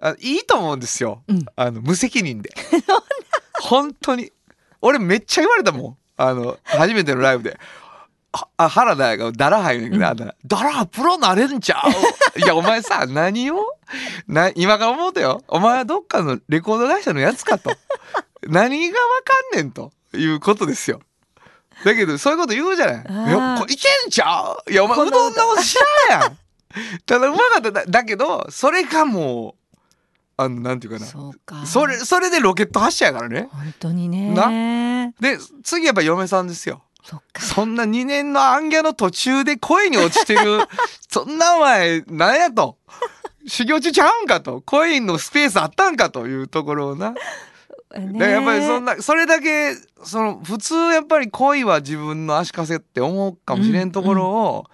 [0.00, 1.44] あいいと思うんですよ、うん。
[1.54, 2.50] あの無責任で。
[3.62, 4.32] 本当に。
[4.80, 5.96] 俺めっちゃ言われたもん。
[6.16, 7.58] あの初めてのライブで。
[8.32, 11.82] ああ原田がダラ入るんだけど、あんたダラプロなれんちゃ
[12.36, 12.40] う？
[12.40, 13.76] いやお前さ 何を？
[14.26, 15.42] な今から思うとよ。
[15.48, 17.70] お前はどっかのレコード会社のやつかと。
[18.48, 19.04] 何がわ
[19.52, 21.00] かんねんということですよ
[21.84, 23.28] だけどそういうこと言うじゃない。
[23.28, 24.70] いやこいけんちゃう？
[24.70, 25.76] いやお前うどんのこと知
[26.10, 26.38] らんやん。
[27.06, 27.70] ただうまかった。
[27.70, 29.76] だだけどそれがもう
[30.36, 31.06] あのなんていうかな。
[31.06, 31.66] そうか。
[31.66, 33.48] それそれでロケット発射やからね。
[33.52, 35.12] 本当にね。
[35.20, 36.82] で次やっぱ嫁さんですよ。
[37.04, 37.42] そっか。
[37.42, 40.60] そんな2年のアンギャの途中で恋に落ちてる
[41.10, 42.78] そんなお前なんやと。
[43.44, 44.62] 修行中ちゃうんかと。
[44.64, 47.12] 恋のスペースあったんかというところをな
[48.00, 48.18] ね。
[48.18, 49.74] だからやっぱりそんなそれだけ
[50.04, 54.64] その普通やっぱり恋は自分の足かせって思うかもしれんところを、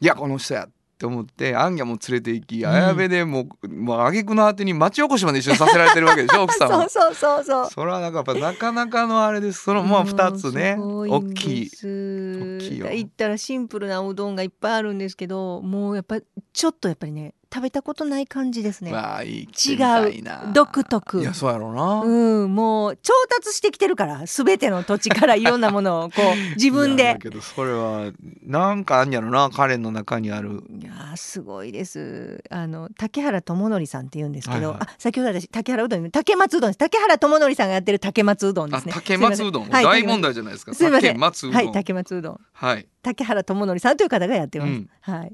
[0.00, 6.88] いやこの人やって思ってアンギャも連れて行き、ん綾部でもうもう挙句の果てに町おこしまで一緒にさせられてるわけでしょ奥さんは。
[6.90, 7.70] そうそうそうそう。
[7.70, 9.62] それはなんかやっぱなかなかのあれです。
[9.62, 10.76] そのまあ2つね。
[10.76, 11.70] 大んきい。
[11.70, 12.88] 大きいよ。
[12.90, 16.16] 言ったらシンプルなうどんがいっぱいあるんですけどもうやっぱ
[16.52, 18.92] ちょっとやっぱりね食べたことない感じですね。
[18.92, 20.50] まあいい来てみたいな。
[20.52, 21.20] 独特。
[21.20, 27.14] いやそうやろうな、うん、もう調達してきてるから全ての土地からいろんなものをこう 自分で。
[27.14, 30.62] だけどそれはなんかあんやろな彼の中にある。
[30.68, 32.44] いやーすごいです。
[32.50, 34.88] あの竹原智則さんって言うんですけど、はいはい。
[34.88, 36.78] あ先ほど私竹原うどん竹松うどんです。
[36.78, 38.92] 竹原智則さんがやってる竹松うどんですね。
[38.94, 40.74] あ竹松うどん、大問題じゃないですか。
[40.74, 41.54] すいません竹松うどん。
[41.56, 42.40] はい竹松うどん。
[42.52, 44.90] はい竹原智則さんという方がやってます、うん。
[45.00, 45.32] はい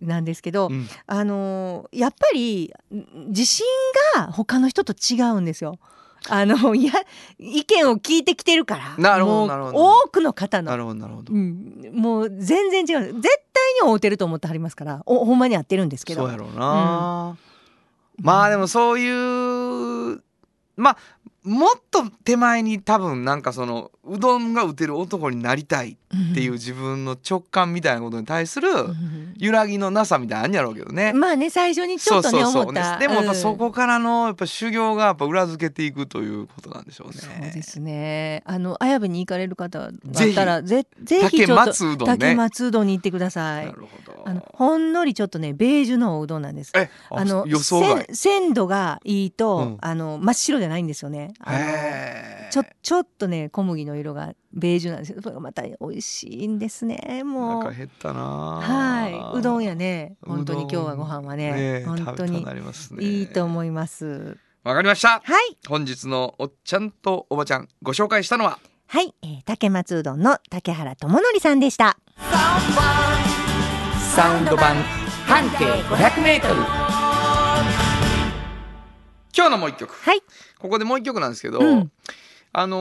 [0.00, 0.86] なんですけど、うん。
[1.06, 3.66] あのーやっぱりん自信
[4.16, 5.78] が他の人と違うんですよ。
[6.28, 6.92] あのいや
[7.38, 8.94] 意見を聞いてきてるから。
[8.98, 10.70] なるほど多くの方の。
[10.70, 13.14] なるほどなるほど、うん、もう全然違う。
[13.14, 15.02] 絶対に会うてると思ってはりますから。
[15.06, 16.22] おほんまに会ってるんですけど。
[16.22, 17.36] そうやろうな、
[18.18, 20.22] まあでもそういう
[20.76, 20.96] まあ
[21.42, 31.14] もっと手前に多分なんかそのうどんが打てる男になりたいっていう自分の直感みたいなことに対するうん揺らぎのなさみたいなんやろうけどね。
[31.14, 37.14] まあね最初にちょっとね思ったでもやっぱそうんこからのやっぱ修行がやっぱ裏付けていくということなんでしょうね。
[37.14, 44.22] そうですねあの綾部に行かれる方だったらぜぜひちょっと竹松うどんね竹松うどんに行ってくださいなるほど。
[44.26, 51.29] あのほんのりちょっとねベージュのおうどんなんですえあの予想鮮度がいいと、うんあの真っ白じゃないんですよね。
[51.38, 57.58] あのへちょちょっとね小麦の色がベージュなんですけどそれがまた美味しいんですねもう。
[57.58, 58.20] お腹減ったな
[58.62, 59.38] はい。
[59.38, 62.44] うどんやね本当に今日はご飯はねね本当に
[63.00, 64.36] いいと思います。
[64.64, 65.08] わかりました。
[65.08, 65.56] はい。
[65.68, 68.58] 本日のおっちゃんとおばちゃんご紹介したのは？
[68.88, 71.96] はい、えー、竹松うどんの竹原智則さんでした。
[74.14, 74.74] サウンド版
[75.26, 76.89] 半径 500m
[79.36, 79.94] 今日のもう一曲。
[79.94, 80.22] はい。
[80.58, 81.90] ここでもう一曲なんですけど、うん。
[82.52, 82.76] あの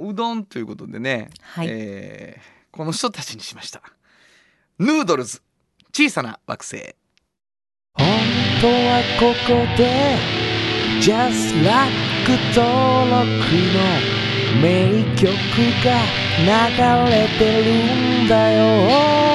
[0.00, 1.68] ーうどんということでね、はい。
[1.70, 3.80] えーこの人たちにしました。
[4.80, 5.40] ヌードルズ。
[5.92, 6.96] 小さな惑星。
[7.92, 8.06] 本
[8.60, 10.18] 当はここで
[11.00, 11.92] Just Like
[12.52, 13.22] 登録
[13.70, 15.30] の名曲
[15.84, 16.02] が
[16.40, 19.33] 流れてるんだよ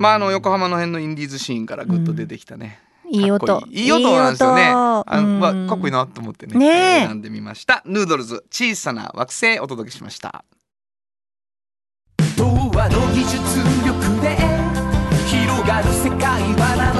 [0.00, 2.80] まああの横浜の辺のインディーズシーンからぐっと出てきたね、
[3.10, 3.62] いい音。
[3.68, 3.84] いい。
[3.84, 4.62] いい音なんですよね。
[4.62, 5.04] いい音。
[5.06, 6.58] あのわうんかっこいいなと思ってね。
[6.58, 6.66] ね
[7.02, 7.06] え。
[7.06, 7.82] 選んでみました。
[7.84, 10.42] ヌードルズ小さな惑星お届けしました。
[12.38, 13.36] 童話の技術
[13.84, 14.38] 力で
[15.26, 16.99] 広がる世界は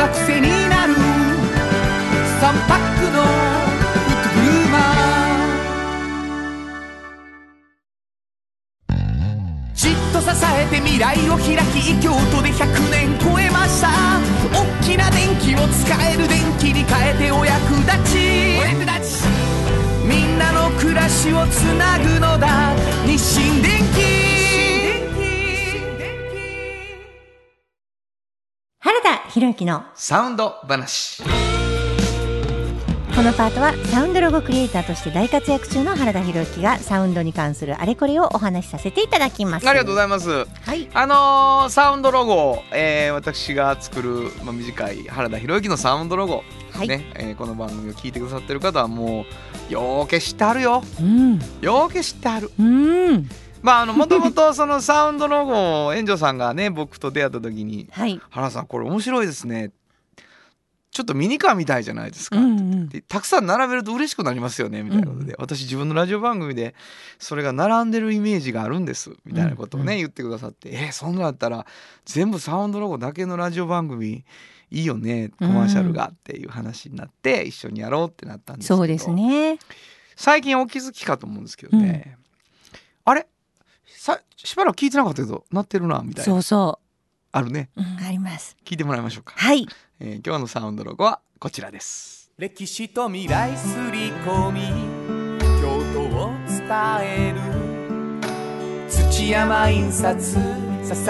[0.00, 0.94] が癖になる。
[0.94, 0.98] 3
[2.66, 4.80] パックのフットグルーマー
[9.74, 13.90] じっと支えて未来を開き京都で100年超えました。
[14.50, 18.56] 大きな電気を使える電気に変えてお役立ち。
[18.58, 19.28] お役立ち。
[20.08, 22.74] みんなの暮らしをつなぐのだ。
[23.04, 24.09] 日清電気
[29.02, 31.22] 原田博之のサウンド話。
[31.22, 31.28] こ
[33.22, 39.68] のパートはサウンドロゴクリエイターとして大活躍中の原田博之がサウンドに関するあれこれをお話しさせていただきます。
[39.68, 40.28] ありがとうございます。
[40.30, 40.44] は
[40.74, 40.88] い。
[40.92, 46.88] あのーサウンドロゴ、えー私が作る、まあ、短い原田博之のサウンドロゴ、はい。
[46.88, 49.24] ねえーこの番組を聞いてくださってる方はも
[49.70, 50.82] うよーけ知ってはるよ。
[51.00, 51.38] うん。
[51.62, 52.50] よーけ知ってはる。
[52.58, 53.28] うん
[53.62, 59.72] まああのもともとそのサウンドロゴを園長さんがね僕と出会った時にはい「原田さんこれ面白いですね」
[60.90, 66.74] ちょっとミニカーみたいじゃないですか、うんうんでたくさん並べると嬉しくなりますよねみたいなことで、私自分のラジオ番組で
[67.20, 71.64] それが並んでるイメージがあるんですみたいなことをね、うん言ってくださって「えそんなんだったら
[72.04, 74.24] 全部サウンドロゴだけのラジオ番組
[74.70, 78.78] いいよねコマーシャルが」っていう話になって一緒にやろうってなったんですけど。
[78.78, 79.58] そうですね。
[80.16, 82.18] 最近お気づきかと思うんですけどね、
[84.00, 86.32] さしばらく聞いてなかったけどなってるなみたいな。
[86.32, 86.78] そうそ
[87.32, 87.68] あるね。
[87.76, 88.56] う、うん、あります。
[88.64, 89.68] 聞いてもらいましょうか、はい。
[89.98, 92.32] えー今日のサウンドロゴはこちらです。
[92.38, 94.62] 歴史と未来すり込み
[95.60, 96.66] 京都を伝
[97.02, 98.88] える。
[98.88, 100.40] 土山印刷支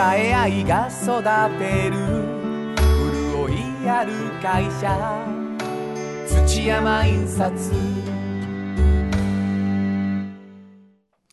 [0.01, 1.23] え合いが育
[1.61, 1.97] てる。
[2.75, 4.13] 潤いある
[4.43, 4.99] 会社。
[6.27, 8.20] 土山印刷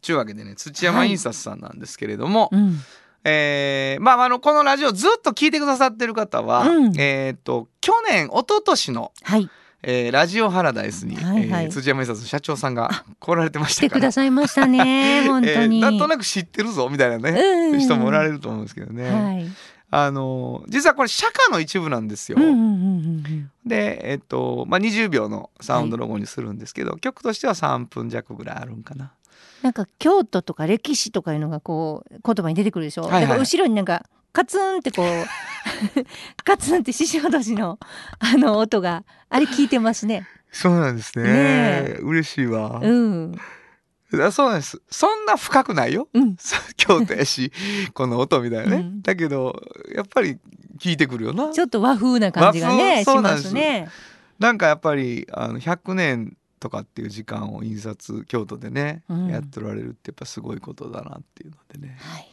[0.08, 2.80] というわけでね土山印刷さんなんですけれども、うん。
[3.26, 6.98] えーまああのこのラジオずっと聞いてくださってる方は、うん。
[6.98, 9.50] えっ、と去年一昨年の、はい。
[9.84, 11.66] えーラジオハラダイスに、はいはい。
[11.66, 13.90] えー土山印刷の社長さんが来られてましたから。
[13.90, 19.46] 来てくださいましたね 本当に、えーなんとなく知ってるぞみたいなね、うん人もおられると思うんですけどね、はい。
[19.90, 22.38] あの実はこれ社歌の一部なんですよ。
[22.40, 29.12] うんうんうんうんでえっ、とまあ20秒のサウンドロゴにするんですけど、曲としては3分弱ぐらいあるんかな。
[29.62, 33.22] なんか京都とか歴史とかいうのがこう言葉に出てくるでしょ、はいはい。
[33.24, 35.26] だから後ろになんかカツンってこう
[36.44, 37.80] カツンって獅子落としの
[38.20, 40.28] あの音があれ聞いてますね。
[40.52, 41.24] そうなんですね。
[41.24, 42.00] ねえ。
[42.02, 43.36] 嬉しいわ、うん。
[44.22, 44.82] あそうなんです。
[44.90, 46.08] そんな深くないよ。
[46.14, 46.36] うん。
[46.78, 47.52] 京都やし
[47.94, 49.02] この音みたいなね、うん。
[49.02, 49.62] だけど
[49.94, 50.38] やっぱり
[50.80, 51.52] 聞いてくるよな。
[51.52, 53.50] ちょっと和風な感じがねそうなんです。
[53.50, 53.90] すね。
[54.40, 59.28] なんかやっぱりあの100年とかっていう時間を印刷京都でね、うん。
[59.28, 61.98] やっておられるってやっぱすごいことだなっていうのでね。
[62.00, 62.28] はい。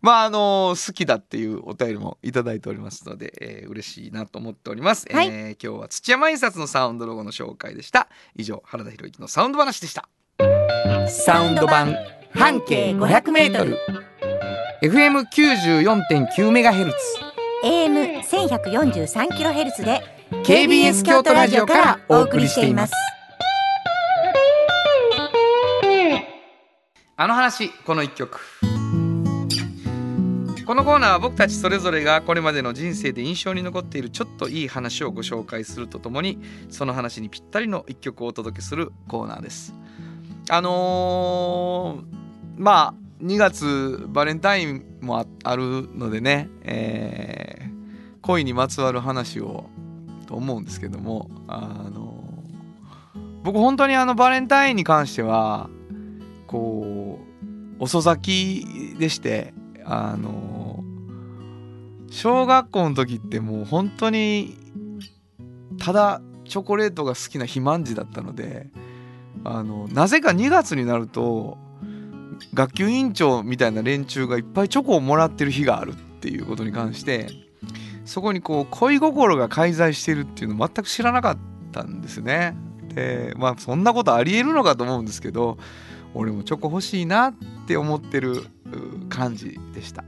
[0.00, 5.28] まああの好きだっていうお便りもいただいておりますので、えー、嬉しいなと思っております、はい。
[5.28, 8.08] えー今日は土山印刷のサウンドロゴの紹介でした。
[8.34, 10.08] 以上原田博之のサウンド話でした。
[11.08, 11.96] サウンド版
[12.34, 13.76] 半径 500m
[14.82, 16.96] FM94.9 メガヘルツ。
[17.62, 20.00] AM 千百四十三キロヘルツで
[20.44, 22.92] KBS 京都ラジオからお送りしています
[27.16, 28.40] あの話この一曲。
[30.64, 36.38] このコーナーは僕たちそれぞれがこれまでの人生で印象に残っているちょっといい話をご紹介するとともに
[36.70, 39.74] その話にぴったりの一曲をお届けするコーナーです。
[40.48, 42.22] あのー
[42.56, 47.72] まあ2月バレンタインもあるのでね、えー
[48.22, 49.68] 恋にまつわる話を
[50.26, 52.22] と思うんですけどもあの
[53.42, 55.68] 僕本当にあのバレンタインに関しては
[57.82, 59.52] 遅咲きでして
[59.84, 60.84] あの
[62.12, 64.56] 小学校の時ってもう本当に
[65.80, 68.68] ただチョコレートが好きな肥満児だったので
[69.42, 71.58] あのなぜか2月になると
[72.54, 77.30] 学級委員長みたいな連中がいっぱいチョコをもらってる日があるっていうことに関して
[78.04, 81.38] そこにこう恋心が介在してるっていうの全く知らなかっ
[81.72, 82.54] たんですね。
[82.94, 85.58] でまあそんなことありえるのかと思うんですけど
[86.14, 87.34] 俺もチョコ欲しいなっ
[87.66, 90.04] て思ってるう感じでした。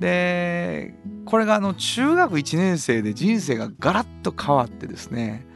[0.00, 0.94] で
[1.24, 5.46] これがあの中学1年生で人生がガラッと変わってですね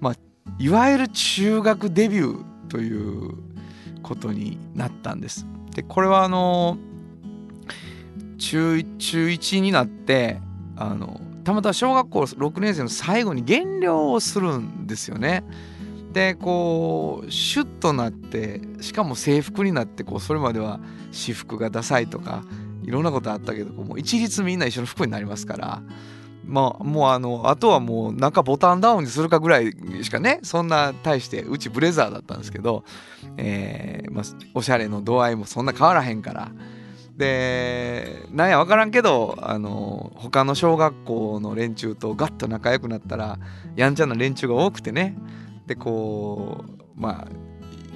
[0.00, 0.14] まあ
[0.58, 3.34] いわゆる中学デビューという
[4.02, 5.46] ことになったんです。
[5.74, 6.78] でこれはあの
[8.38, 10.40] 中中1になって
[10.76, 15.44] あのたまたま小学校6年生の最後に減量をするんですよね。
[16.12, 20.80] でこうシュッとなってしかも制服になってこうそれまでは
[21.12, 22.44] 私服がダサいとか
[22.82, 25.82] いろんなことあったけどもう一律みんな一緒の服になりますから。
[26.48, 32.84] まあ、もうあのあとはもう中ボタンダウンにするかぐらいしかねそんな大してうちブレザーだったんですけど、
[33.36, 36.50] えーまあ、おしゃれの度合いもそんな変わらへんから
[37.18, 43.38] でなんや分からんけどあの他の小学校の連中とガッと仲良くなったら
[43.76, 45.18] やんちゃな連中が多くてね
[45.68, 47.28] でこうまあ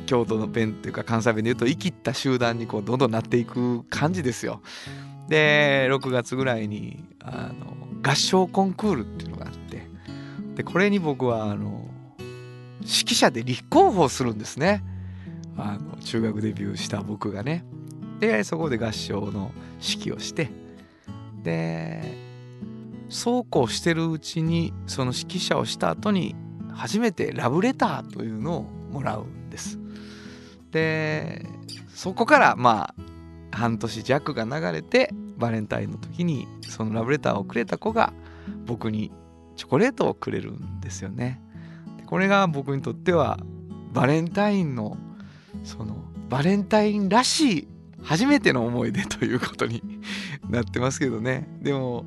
[0.07, 4.61] 京都の弁っていうか関西弁で言うと生きった集団にこうどんどんなっていく感じですよ。
[5.29, 9.89] で6月ぐらいにあの合唱コンクールっていうのがあって
[10.55, 11.89] でこれに僕はあの
[12.81, 14.85] 指揮者で立候補するんですね
[15.57, 17.65] あの中学デビューした僕がね
[18.21, 20.51] でそこで合唱の指揮をして
[21.43, 22.03] で
[23.09, 26.35] そうこうしてるうちにその指揮者をした後に
[26.75, 29.79] 初めてラブレターというのをもらうんです
[30.71, 31.47] で
[31.95, 38.13] そこからまあ半年弱が流れてバレンタインの時にそのラブレターをくれた子が
[38.67, 39.13] 僕に
[39.57, 41.41] チョコレートをくれるんですよね。
[42.07, 43.39] これが僕にとっては
[43.93, 44.97] バレンタインの
[45.65, 45.97] その
[46.29, 47.69] バレンタインらしい
[48.03, 49.83] 初めての思い出ということに
[50.49, 52.05] なってますけどねでも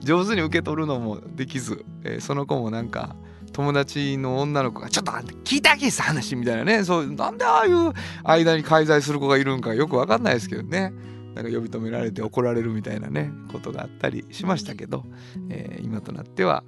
[0.00, 3.16] 上手に受け取るのもできず、えーその子もなんか
[3.52, 6.84] 友達の女の子が「ちょっと待って聞いてあげさ話」みたいなね。
[6.84, 7.92] そうなんでああいう
[8.24, 10.92] 間に介在する子がいるんかよく分かんないですけどね。
[11.34, 15.04] なんか呼び止められて怒られるみたいなねことがあったりしましたけど、
[15.50, 16.64] えー今となっては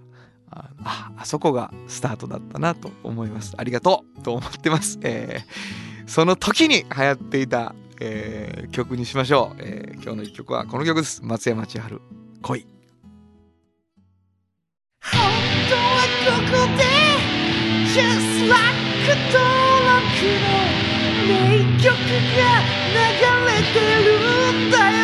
[0.51, 3.55] あああそこがスタートだったなと思います。
[3.57, 11.21] ありがとうと思ってます、えーその時に流行っていた、えー曲にしましょう、えー今日の一曲はこの曲です。
[11.25, 12.01] 松山千春
[12.43, 12.67] 恋。
[16.27, 16.29] こ
[16.77, 16.83] で
[17.87, 18.61] Just like
[19.33, 19.41] 登
[19.87, 20.01] 録
[20.41, 20.49] の
[21.27, 21.31] 名
[21.83, 21.89] 曲
[22.37, 22.41] が
[22.91, 22.99] 流
[23.47, 24.09] れてる
[24.69, 25.01] んだよ。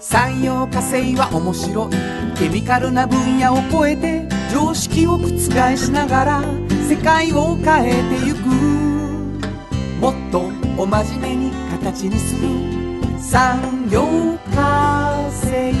[0.00, 1.90] 産業化成は面白い。
[2.38, 6.42] ケミカルな分野を超えて常識を覆しながら
[6.88, 8.38] 世界を変えてゆく。
[10.00, 12.48] もっとお真面目に形にする
[13.18, 14.06] 産業
[14.54, 15.74] 化成。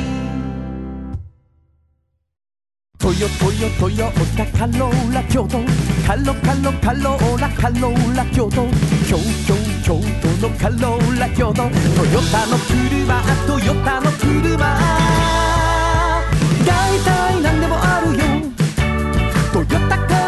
[2.98, 5.60] トヨトヨトヨタカローラ京都。
[6.04, 8.66] カロカロカローラカローラ京都。
[9.06, 11.54] 京京京都のカローラ京都。
[11.54, 11.70] トヨ
[12.32, 14.58] タの車トヨタの車。
[16.66, 18.24] 大体何でもあるよ。
[19.52, 20.27] トヨタカロー。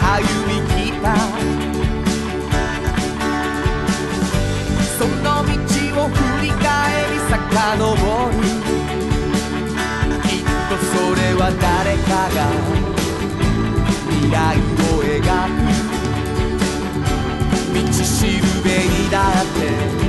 [0.00, 1.04] 歩み来た。
[4.98, 5.50] その道
[6.02, 6.62] を振り返
[7.12, 7.32] り遡
[8.30, 8.34] る。
[10.22, 12.38] きっとそれは誰かが
[14.08, 15.56] 未来を描く。
[17.74, 18.08] 道し
[18.38, 20.03] るべにだって。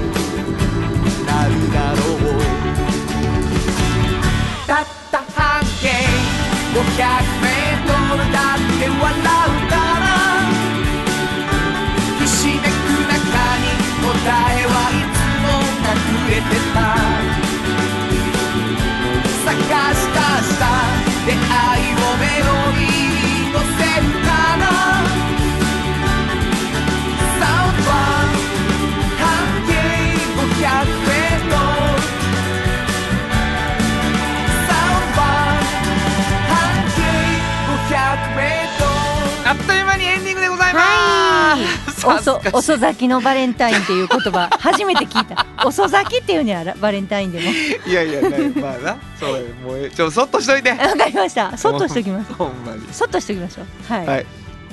[42.07, 45.45] 遅遅咲きのバレンタインっていう言葉 初めて聞いた。
[45.65, 47.45] 遅咲きっていうにはバレンタインでも。
[47.85, 50.71] いやいや、ね、まあな、そうよもうええちょそっとしといて。
[50.71, 51.57] わかりました。
[51.57, 52.33] そっとしときます。
[52.33, 52.81] ほんまに。
[52.91, 53.65] そっとしときましょう。
[53.93, 54.05] はい。
[54.07, 54.13] は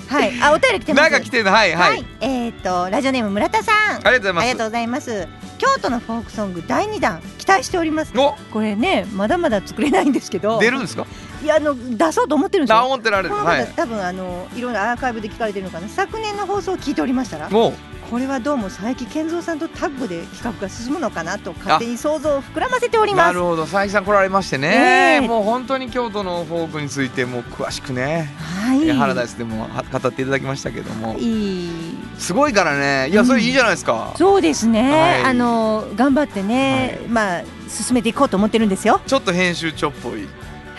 [0.08, 0.42] はいい。
[0.42, 1.10] あ、お便り来てます。
[1.10, 2.04] なんか来てるの、はいははいい。。
[2.20, 3.74] えっとラジオネーム村田さん。
[3.74, 4.42] ありがとうございます。
[4.42, 5.28] ありがとうございます。
[5.58, 8.12] 京都のフォークソング第二弾期待しております。
[8.16, 10.58] お、これねまだまだ作れないんですけど。
[10.58, 11.06] 出るんですか？
[11.42, 12.86] いやあの出そうと思ってるんですあ、よ。
[12.86, 13.34] 思ってられる。
[13.34, 13.66] はい。
[13.74, 17.72] 多分あのいろんなアーカイブで聞かれてるのかな昨年の放送を聞いておりましたらもう、
[18.10, 25.20] これはどうも佐伯健三さんとタッグで企画が進むのかなと勝手に想像を膨らませておりますなるほど、佐伯さん来られましてえね。
[25.24, 28.30] えもう本当に京都のフォークについてもう詳しくね。
[28.38, 31.16] はいハラダイスでもは語っていただきましたけども。
[31.18, 31.72] いい
[32.18, 33.08] すごいからね。
[33.10, 34.12] いや、それいいじゃないですか。
[34.16, 40.28] そうですね、はいあの頑張ってね、はいまあ進めていこうと思ってるんですよちょっと編集長っぽい。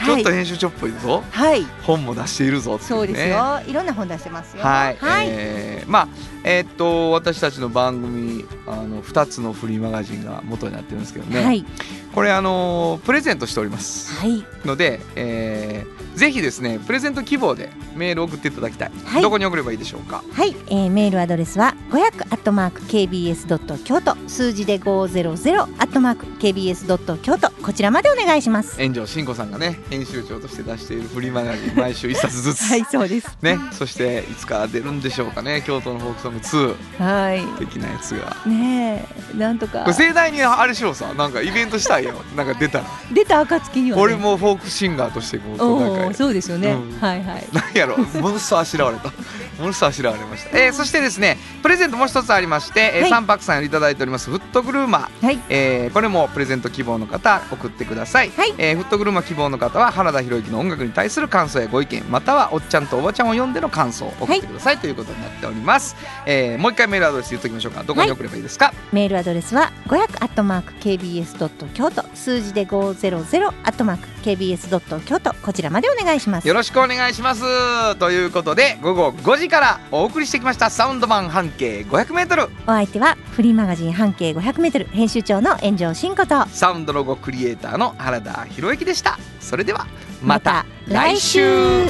[0.05, 1.23] ちょはいっと編集長っぽいぞ。
[1.31, 1.65] はい。
[1.83, 3.61] 本も出しているぞっていそうですねよ。
[3.67, 4.63] いろんな本出してますよ。
[4.63, 6.07] はい、はい、えーまあ
[6.43, 11.65] えーっと私たちの番組あの2つのフリーマガジンが元になってるんですけどね、はい。
[12.13, 14.13] これあのプレゼントしております。
[14.19, 14.43] はい。
[14.65, 19.21] ので、えーぜひですねプレゼント希望でメールを送っていただきたい、はい。
[19.23, 20.23] どこに送ればいいでしょうか？
[20.31, 24.15] はい、えー、メールアドレスは500アットマーク KBS ドット京都。
[24.27, 27.49] 数字で500アットマーク KBS ドット京都。
[27.63, 28.79] こちらまでお願いします。
[28.79, 33.35] 炎上真子さんがね編集長として出しているフリーマガジン毎週1冊ずつ、 はいそうです。
[33.41, 33.57] ね。
[33.71, 35.63] そしていつか出るんでしょうかね。
[35.65, 37.41] 京都のフォークソング2はい。
[37.57, 38.37] 的なやつが。
[38.45, 39.05] ねえ
[39.37, 39.91] なんとか。
[39.93, 42.13] 盛大にあれしようさなんかイベントしたいよ。
[42.35, 42.85] なんか出たら。
[43.11, 46.99] 出た暁には、ね、俺もフォークシンガーとしてこうそうですよね、うん。
[46.99, 47.47] はいはい。
[47.51, 49.11] なんやろものすごいあしらわれた
[49.59, 53.09] ものすごいあしらわれました、えーそしてですねプレゼントもう一つありまして、えーはい。
[53.09, 55.25] 三泊さんよりいただいておりますフットグルーマー。
[55.25, 55.39] はい。
[55.49, 58.53] えーこれもプレゼント希望の方送ってください、はい。
[58.57, 65.95] えーフットグルーマー希望の方は原田博之の音楽に対する感想やご意見またはおっちゃんとおばちゃんを読んでの感想を送ってください、ということになっております、
[66.25, 67.83] えーもう一回メールアドレス言っときましょうか。
[67.83, 76.47] どこに送ればいいですか、メールアドレスは500アットマーク KBS ドット京都数字で500アットマーク KBS ドット京都こちらまでお願いします。
[76.47, 77.95] よろしくお願いします。
[77.95, 86.47] ということで午後5時からお送りしてきましたサウンド版半径 500m お相手はフリーマガジン半径500メートル編集長の炎上真子と。
[86.47, 89.17] サウンドロゴクリエイターの原田博之でした。
[89.39, 89.87] それでは
[90.21, 91.87] また来来週。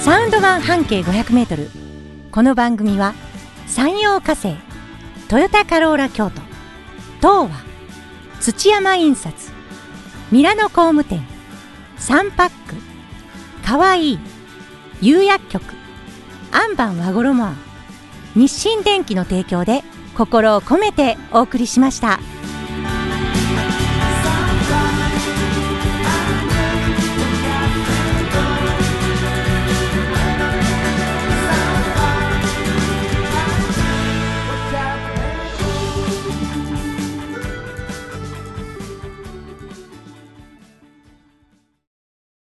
[0.00, 1.70] サウンド版半径500メートル。
[2.32, 3.12] この番組は
[3.66, 4.56] 山陽火星
[5.28, 6.40] トヨタカローラ京都
[7.20, 7.50] 東和
[8.40, 9.52] 土山印刷
[10.30, 11.22] ミラノ工務店
[11.98, 12.74] サンパック
[13.66, 14.18] かわいい
[15.02, 15.81] 釉薬局
[16.52, 17.54] アンバン和衣
[18.36, 19.82] 日清電機の提供で
[20.16, 22.20] 心を込めてお送りしました。